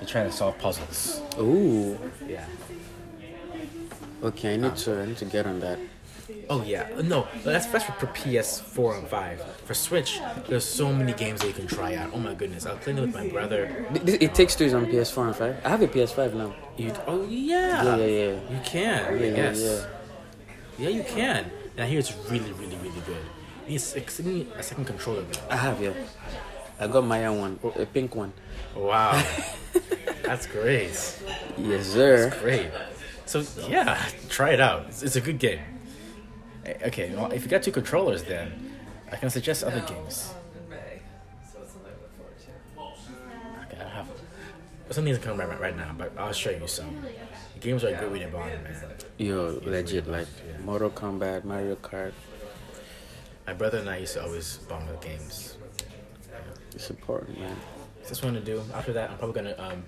to 0.00 0.06
try 0.06 0.22
to 0.24 0.32
solve 0.32 0.58
puzzles. 0.58 1.20
Ooh. 1.38 1.98
Yeah. 2.26 2.44
Okay, 4.22 4.54
I 4.54 4.56
need 4.56 4.76
to, 4.76 5.02
I 5.02 5.06
need 5.06 5.16
to 5.18 5.24
get 5.24 5.46
on 5.46 5.60
that. 5.60 5.78
Oh 6.48 6.62
yeah, 6.62 6.88
uh, 6.96 7.02
no, 7.02 7.26
that's 7.44 7.66
that's 7.66 7.84
for 7.84 7.92
PS4 8.06 8.98
and 8.98 9.08
five. 9.08 9.42
For 9.64 9.74
Switch, 9.74 10.20
there's 10.48 10.64
so 10.64 10.92
many 10.92 11.12
games 11.12 11.40
that 11.40 11.46
you 11.48 11.52
can 11.52 11.66
try 11.66 11.94
out. 11.96 12.10
Oh 12.12 12.18
my 12.18 12.34
goodness, 12.34 12.66
I 12.66 12.72
was 12.74 12.82
playing 12.82 12.98
it 12.98 13.02
with 13.02 13.14
my 13.14 13.28
brother. 13.28 13.86
Th- 13.92 14.04
th- 14.06 14.22
It 14.22 14.34
takes 14.34 14.54
two 14.54 14.64
is 14.64 14.74
on 14.74 14.86
PS4 14.86 15.26
and 15.28 15.36
5. 15.36 15.56
I 15.64 15.68
have 15.68 15.82
a 15.82 15.88
PS5 15.88 16.34
now. 16.34 16.54
You, 16.76 16.92
oh 17.06 17.24
yeah, 17.28 17.82
Yeah, 17.84 17.96
yeah, 17.96 18.06
yeah. 18.06 18.40
you 18.50 18.60
can. 18.64 19.18
Yeah, 19.18 19.26
yeah, 19.26 19.36
yes. 19.36 19.60
yeah. 20.78 20.88
Yeah, 20.88 20.88
you 20.96 21.02
can. 21.04 21.50
And 21.80 21.86
I 21.86 21.88
hear 21.88 21.98
it's 21.98 22.14
really, 22.28 22.52
really, 22.52 22.76
really 22.76 23.00
good. 23.06 23.16
You 23.66 23.78
need 23.78 23.82
a, 23.96 24.22
you 24.22 24.30
need 24.30 24.52
a 24.54 24.62
second 24.62 24.84
controller 24.84 25.22
though. 25.22 25.40
I 25.48 25.56
have, 25.56 25.80
yeah. 25.80 25.94
I 26.78 26.86
got 26.86 27.06
Maya 27.06 27.32
one, 27.32 27.58
a 27.74 27.86
pink 27.86 28.14
one. 28.14 28.34
Wow, 28.76 29.12
that's 30.22 30.46
great. 30.46 30.90
Yes, 31.56 31.86
sir. 31.86 32.36
Great. 32.42 32.70
So 33.24 33.42
yeah, 33.66 33.98
try 34.28 34.50
it 34.50 34.60
out. 34.60 34.88
It's, 34.88 35.02
it's 35.02 35.16
a 35.16 35.22
good 35.22 35.38
game. 35.38 35.60
Eh, 36.66 36.88
Okay, 36.88 37.14
well, 37.14 37.32
if 37.32 37.44
you 37.44 37.48
got 37.48 37.62
two 37.62 37.72
controllers, 37.72 38.24
then 38.24 38.74
I 39.10 39.16
can 39.16 39.30
suggest 39.30 39.64
other 39.64 39.80
games. 39.80 40.34
Okay, 40.70 41.00
I 43.82 43.88
have 43.88 44.06
something 44.90 45.14
to 45.14 45.20
come 45.20 45.38
right, 45.38 45.60
right 45.60 45.76
now, 45.76 45.94
but 45.96 46.12
I'll 46.18 46.32
show 46.32 46.50
you 46.50 46.66
some. 46.66 46.96
Games 47.60 47.84
are 47.84 47.92
good 47.94 48.10
with 48.10 48.20
your 48.22 48.30
bond, 48.30 48.50
man. 48.64 48.74
Yo, 49.18 49.60
legit, 49.64 50.06
like 50.08 50.26
Mortal 50.64 50.90
Kombat, 50.90 51.44
Mario 51.44 51.76
Kart. 51.76 52.12
My 53.46 53.52
brother 53.52 53.78
and 53.78 53.90
I 53.90 53.98
used 53.98 54.14
to 54.14 54.22
always 54.24 54.58
bond 54.68 54.88
with 54.88 55.00
games. 55.00 55.56
It's 56.74 56.88
important, 56.90 57.38
man. 57.38 57.56
That's 58.04 58.22
what 58.22 58.28
I'm 58.28 58.34
gonna 58.34 58.46
do. 58.46 58.62
After 58.74 58.92
that, 58.94 59.10
I'm 59.10 59.18
probably 59.18 59.42
gonna 59.42 59.56
um, 59.58 59.84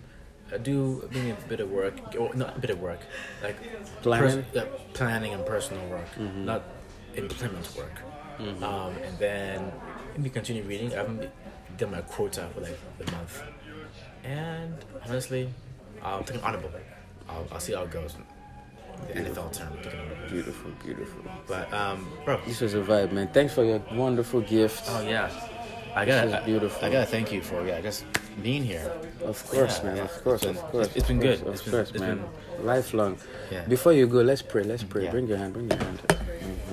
uh, 0.53 0.59
do 0.59 1.09
maybe 1.12 1.31
a 1.31 1.37
bit 1.49 1.61
of 1.61 1.71
work. 1.71 1.95
Or 2.19 2.35
not 2.35 2.57
a 2.57 2.61
bit 2.61 2.71
of 2.71 2.81
work, 2.81 3.01
like 3.43 3.57
Planning? 4.03 4.45
pers- 4.53 4.62
uh, 4.62 4.67
planning 4.93 5.33
and 5.33 5.47
personal 5.47 5.87
work, 5.88 6.19
not 6.19 6.62
employment 7.15 7.69
work. 7.77 8.03
Um, 8.62 8.93
and 9.05 9.19
then 9.19 9.73
maybe 10.17 10.29
continue 10.31 10.62
reading. 10.65 10.93
I 10.93 10.97
haven't 10.97 11.31
done 11.79 11.93
my 11.93 12.01
quota 12.03 12.49
for 12.55 12.61
like 12.61 12.79
the 12.99 13.11
month. 13.12 13.43
And 14.24 14.74
honestly, 15.08 15.48
I'll 16.02 16.22
take 16.22 16.37
an 16.38 16.44
audible. 16.44 16.70
I'll, 17.28 17.46
I'll 17.52 17.61
see 17.61 17.72
how 17.74 17.82
it 17.82 17.90
goes. 17.90 18.16
The 19.08 19.14
NFL 19.14 19.52
term. 19.52 19.72
Beautiful, 20.28 20.70
beautiful. 20.85 21.22
But 21.48 21.72
um, 21.72 22.06
bro. 22.24 22.40
This 22.46 22.61
was 22.61 22.74
a 22.74 22.80
vibe, 22.80 23.11
man. 23.12 23.28
Thanks 23.28 23.52
for 23.54 23.64
your 23.64 23.80
wonderful 23.92 24.40
gift. 24.42 24.85
Oh 24.88 25.02
yeah. 25.02 25.28
I 25.94 26.04
gotta, 26.06 26.28
This 26.28 26.38
is 26.38 26.44
beautiful. 26.46 26.85
I, 26.85 26.88
I 26.88 26.92
gotta 26.92 27.06
thank 27.06 27.32
you 27.32 27.42
for 27.42 27.66
yeah, 27.66 27.80
just 27.80 28.04
being 28.42 28.62
here. 28.64 28.90
Of 29.24 29.46
course, 29.50 29.78
Yeah, 29.78 29.85
man. 29.85 29.96
yeah. 29.98 30.04
Of 30.04 30.24
course, 30.24 30.42
of 30.44 30.56
course. 30.70 30.88
it's 30.94 31.06
been 31.08 31.18
good. 31.20 31.42
Of 31.46 31.68
course, 31.70 31.92
man. 31.94 32.24
Lifelong. 32.62 33.18
Yeah. 33.50 33.64
Before 33.64 33.92
you 33.92 34.06
go, 34.06 34.22
let's 34.22 34.40
pray. 34.40 34.62
Let's 34.62 34.85
pray. 34.85 35.04
Yeah. 35.04 35.11
Bring 35.11 35.26
your 35.26 35.37
hand. 35.38 35.52
Bring 35.52 35.68
your 35.68 35.78
hand. 35.78 35.98
Mhm. 36.08 36.71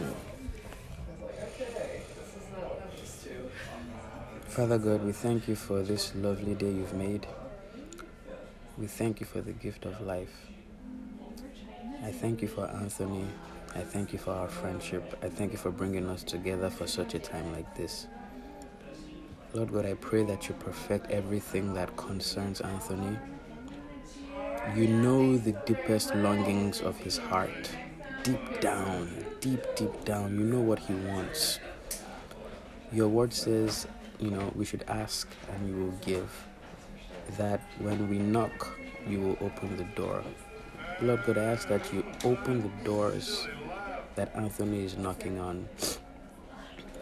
Father 4.50 4.80
God, 4.80 5.04
we 5.04 5.12
thank 5.12 5.48
you 5.48 5.56
for 5.56 5.84
this 5.84 6.16
lovely 6.16 6.56
day 6.56 6.72
you've 6.72 6.96
made. 6.96 7.28
We 8.80 8.88
thank 8.88 9.20
you 9.20 9.28
for 9.28 9.42
the 9.42 9.52
gift 9.52 9.86
of 9.86 10.02
life. 10.02 10.48
I 12.04 12.12
thank 12.12 12.42
you 12.42 12.48
for 12.48 12.68
Anthony. 12.68 13.28
I 13.76 13.82
thank 13.82 14.12
you 14.12 14.18
for 14.18 14.32
our 14.32 14.48
friendship. 14.48 15.18
I 15.22 15.30
thank 15.30 15.52
you 15.52 15.60
for 15.60 15.70
bringing 15.70 16.10
us 16.10 16.24
together 16.24 16.72
for 16.72 16.88
such 16.88 17.14
a 17.14 17.20
time 17.20 17.54
like 17.54 17.76
this. 17.76 18.08
Lord 19.54 19.72
God, 19.72 19.86
I 19.86 19.94
pray 19.94 20.24
that 20.24 20.50
you 20.50 20.56
perfect 20.56 21.12
everything 21.12 21.76
that 21.76 21.96
concerns 21.96 22.60
Anthony. 22.60 23.20
You 24.76 24.88
know 24.88 25.38
the 25.38 25.54
deepest 25.68 26.16
longings 26.16 26.82
of 26.82 26.98
his 26.98 27.20
heart. 27.20 27.70
Deep 28.24 28.62
down, 28.62 29.26
deep, 29.42 29.62
deep 29.76 30.06
down, 30.06 30.40
you 30.40 30.44
know 30.44 30.60
what 30.60 30.80
he 30.80 30.96
wants. 30.96 31.60
Your 32.92 33.08
word 33.08 33.32
says, 33.32 33.86
you 34.20 34.32
know, 34.32 34.52
we 34.56 34.66
should 34.66 34.84
ask 34.88 35.28
and 35.52 35.68
you 35.68 35.76
will 35.84 35.98
give. 36.02 36.30
That 37.38 37.62
when 37.80 38.10
we 38.10 38.18
knock, 38.18 38.78
you 39.08 39.20
will 39.22 39.38
open 39.42 39.78
the 39.78 39.84
door. 39.96 40.24
Lord 41.02 41.24
God, 41.26 41.38
I 41.38 41.44
ask 41.44 41.68
that 41.68 41.94
you 41.94 42.04
open 42.24 42.64
the 42.64 42.84
doors 42.84 43.48
that 44.16 44.36
Anthony 44.36 44.84
is 44.84 44.98
knocking 44.98 45.40
on. 45.40 45.68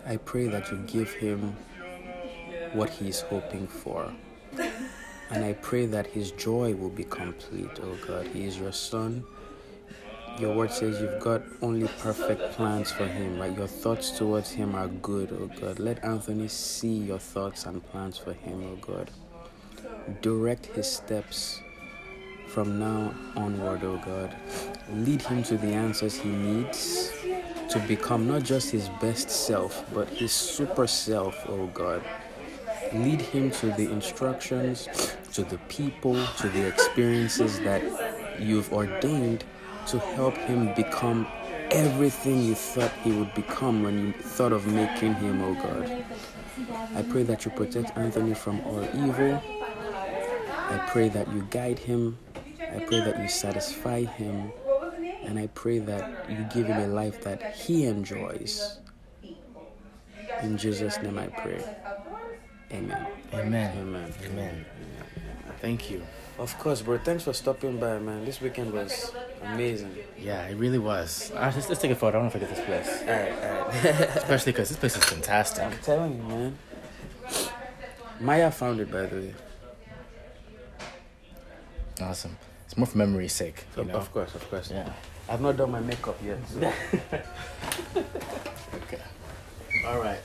I 0.05 0.17
pray 0.17 0.47
that 0.47 0.69
you 0.71 0.77
give 0.85 1.11
him 1.13 1.55
what 2.73 2.89
he 2.89 3.07
is 3.09 3.21
hoping 3.21 3.67
for. 3.67 4.11
And 5.29 5.43
I 5.43 5.53
pray 5.53 5.85
that 5.87 6.07
his 6.07 6.31
joy 6.31 6.75
will 6.75 6.89
be 6.89 7.03
complete, 7.03 7.79
oh 7.81 7.97
God. 8.05 8.27
He 8.27 8.45
is 8.45 8.57
your 8.57 8.71
son. 8.71 9.23
Your 10.39 10.53
word 10.53 10.71
says 10.71 11.01
you've 11.01 11.19
got 11.19 11.41
only 11.63 11.87
perfect 11.99 12.51
plans 12.51 12.91
for 12.91 13.07
him, 13.07 13.39
right? 13.39 13.57
Your 13.57 13.65
thoughts 13.65 14.11
towards 14.11 14.51
him 14.51 14.75
are 14.75 14.87
good, 14.87 15.31
oh 15.31 15.49
God. 15.59 15.79
Let 15.79 16.03
Anthony 16.03 16.47
see 16.47 16.93
your 16.93 17.17
thoughts 17.17 17.65
and 17.65 17.83
plans 17.89 18.19
for 18.19 18.33
him, 18.33 18.63
oh 18.63 18.75
God. 18.75 19.09
Direct 20.21 20.67
his 20.67 20.91
steps 20.91 21.59
from 22.47 22.77
now 22.77 23.15
onward, 23.35 23.83
oh 23.83 23.99
God. 24.05 24.35
Lead 24.91 25.23
him 25.23 25.41
to 25.41 25.57
the 25.57 25.73
answers 25.73 26.19
he 26.19 26.29
needs 26.29 27.11
to 27.69 27.79
become 27.87 28.27
not 28.27 28.43
just 28.43 28.69
his 28.69 28.89
best 29.01 29.31
self, 29.31 29.83
but 29.91 30.07
his 30.09 30.31
super 30.31 30.85
self, 30.85 31.35
oh 31.47 31.65
God. 31.73 32.03
Lead 32.93 33.21
him 33.21 33.49
to 33.49 33.71
the 33.71 33.89
instructions, 33.91 34.87
to 35.33 35.43
the 35.43 35.57
people, 35.67 36.15
to 36.37 36.47
the 36.49 36.67
experiences 36.67 37.59
that 37.61 37.81
you've 38.39 38.71
ordained 38.71 39.43
to 39.87 39.99
help 39.99 40.35
him 40.37 40.73
become 40.73 41.27
everything 41.71 42.43
you 42.43 42.55
thought 42.55 42.91
he 43.03 43.11
would 43.11 43.33
become 43.33 43.83
when 43.83 44.07
you 44.07 44.11
thought 44.13 44.53
of 44.53 44.67
making 44.67 45.13
him, 45.15 45.41
oh 45.41 45.53
God. 45.53 46.05
I 46.95 47.01
pray 47.03 47.23
that 47.23 47.45
you 47.45 47.51
protect 47.51 47.97
Anthony 47.97 48.33
from 48.33 48.61
all 48.61 48.83
evil. 48.95 49.41
I 50.49 50.85
pray 50.89 51.09
that 51.09 51.31
you 51.31 51.47
guide 51.49 51.79
him. 51.79 52.17
I 52.59 52.79
pray 52.79 52.99
that 52.99 53.21
you 53.21 53.27
satisfy 53.29 54.03
him. 54.03 54.51
And 55.23 55.39
I 55.39 55.47
pray 55.47 55.79
that 55.79 56.29
you 56.29 56.45
give 56.53 56.67
him 56.67 56.79
a 56.79 56.87
life 56.87 57.21
that 57.23 57.55
he 57.55 57.85
enjoys. 57.85 58.79
In 60.41 60.57
Jesus' 60.57 61.01
name 61.01 61.17
I 61.17 61.27
pray. 61.27 61.63
Amen. 62.71 63.07
Amen. 63.33 63.77
Amen. 63.77 64.15
Amen. 64.25 64.65
Thank 65.61 65.89
you. 65.89 66.03
Of 66.39 66.57
course, 66.59 66.81
bro. 66.83 66.99
Thanks 66.99 67.23
for 67.23 67.33
stopping 67.33 67.79
by, 67.79 67.97
man. 67.97 68.23
This 68.23 68.39
weekend 68.41 68.71
was 68.71 69.11
amazing. 69.43 69.95
Yeah, 70.19 70.45
it 70.47 70.55
really 70.55 70.77
was. 70.77 71.31
Uh, 71.33 71.51
let's, 71.55 71.67
let's 71.67 71.81
take 71.81 71.91
a 71.91 71.95
photo. 71.95 72.19
I 72.19 72.21
don't 72.21 72.21
want 72.23 72.33
to 72.33 72.39
forget 72.39 72.55
this 72.55 72.65
place, 72.65 73.01
Alright, 73.01 73.43
alright. 73.43 74.09
especially 74.17 74.51
because 74.51 74.69
this 74.69 74.77
place 74.77 74.95
is 74.95 75.03
fantastic. 75.03 75.63
I'm 75.63 75.77
telling 75.79 76.17
you, 76.17 76.23
man. 76.23 76.57
Maya 78.19 78.51
found 78.51 78.79
it, 78.79 78.91
by 78.91 79.07
the 79.07 79.15
way. 79.15 79.33
Awesome. 82.01 82.37
It's 82.65 82.77
more 82.77 82.85
for 82.85 82.97
memory's 82.99 83.33
sake, 83.33 83.63
you 83.75 83.85
know. 83.85 83.95
Of 83.95 84.11
course, 84.13 84.35
of 84.35 84.47
course. 84.49 84.69
Yeah. 84.69 84.91
I've 85.27 85.41
not 85.41 85.57
done 85.57 85.71
my 85.71 85.79
makeup 85.79 86.17
yet. 86.23 86.37
So. 86.49 86.71
Okay. 88.75 89.01
All 89.85 89.99
right. 89.99 90.19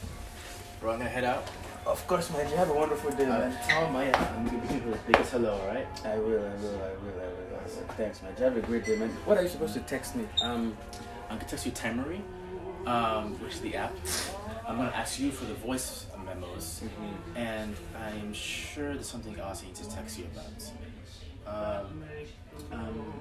We're 0.81 0.93
gonna 0.93 1.09
head 1.09 1.25
out. 1.25 1.49
Of 1.87 2.07
course, 2.07 2.31
man. 2.33 2.49
You 2.51 2.57
have 2.57 2.71
a 2.71 2.75
wonderful 2.75 3.11
day, 3.13 3.25
Uh, 3.25 3.39
man. 3.39 3.59
tell 3.67 3.91
Maya 3.91 4.13
I'm 4.15 4.47
gonna 4.47 4.59
give 4.69 4.83
her 4.83 4.91
the 4.91 4.99
biggest 5.07 5.33
hello, 5.33 5.59
all 5.61 5.67
right? 5.69 5.87
I 6.05 6.17
will, 6.19 6.39
I 6.39 6.55
will, 6.57 6.81
I 6.83 6.93
will, 7.03 7.21
I 7.21 7.27
will. 7.29 7.69
Thanks, 7.97 8.23
man. 8.23 8.33
You 8.39 8.45
have 8.45 8.57
a 8.57 8.61
great 8.61 8.85
day, 8.85 8.97
man. 8.97 9.11
What 9.25 9.39
are 9.39 9.43
you 9.43 9.49
supposed 9.49 9.75
to 9.75 9.81
text 9.81 10.15
me? 10.17 10.25
Um, 10.43 10.77
I'm 11.31 11.39
gonna 11.39 11.49
text 11.49 11.67
you 11.67 11.73
Timery, 11.73 12.21
um, 12.87 13.39
which 13.41 13.55
is 13.55 13.61
the 13.61 13.77
app. 13.77 13.93
I'm 14.67 14.77
gonna 14.77 14.91
ask 14.91 15.19
you 15.19 15.31
for 15.33 15.45
the 15.45 15.55
voice 15.55 16.07
memos, 16.25 16.83
and 17.35 17.75
I'm 18.01 18.33
sure 18.33 18.95
there's 18.95 19.09
something 19.09 19.39
else 19.39 19.63
I 19.63 19.67
need 19.67 19.75
to 19.77 19.91
text 19.91 20.19
you 20.19 20.27
about. 20.33 21.85
Um, 21.85 22.05
um, 22.71 23.13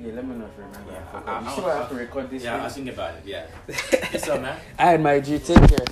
yeah, 0.00 0.12
let 0.12 0.26
me 0.26 0.36
know 0.36 0.44
if 0.46 0.56
you 0.58 0.64
remember. 0.64 0.92
Yeah, 0.92 0.98
I 0.98 1.20
forgot. 1.20 1.28
I- 1.28 1.40
you 1.40 1.46
I'll- 1.46 1.52
still 1.52 1.70
have 1.70 1.88
to 1.88 1.94
record 1.94 2.30
this. 2.30 2.42
yeah, 2.42 2.52
I 2.52 2.54
thing? 2.56 2.64
was 2.64 2.74
thinking 2.74 2.92
about 2.94 3.14
it. 3.16 3.22
Yeah. 3.24 3.46
Yes, 4.12 4.24
sir, 4.24 4.40
man. 4.40 4.58
All 4.78 4.86
right, 4.86 5.00
my 5.00 5.20
G. 5.20 5.38
Take 5.38 5.68
care. 5.68 5.86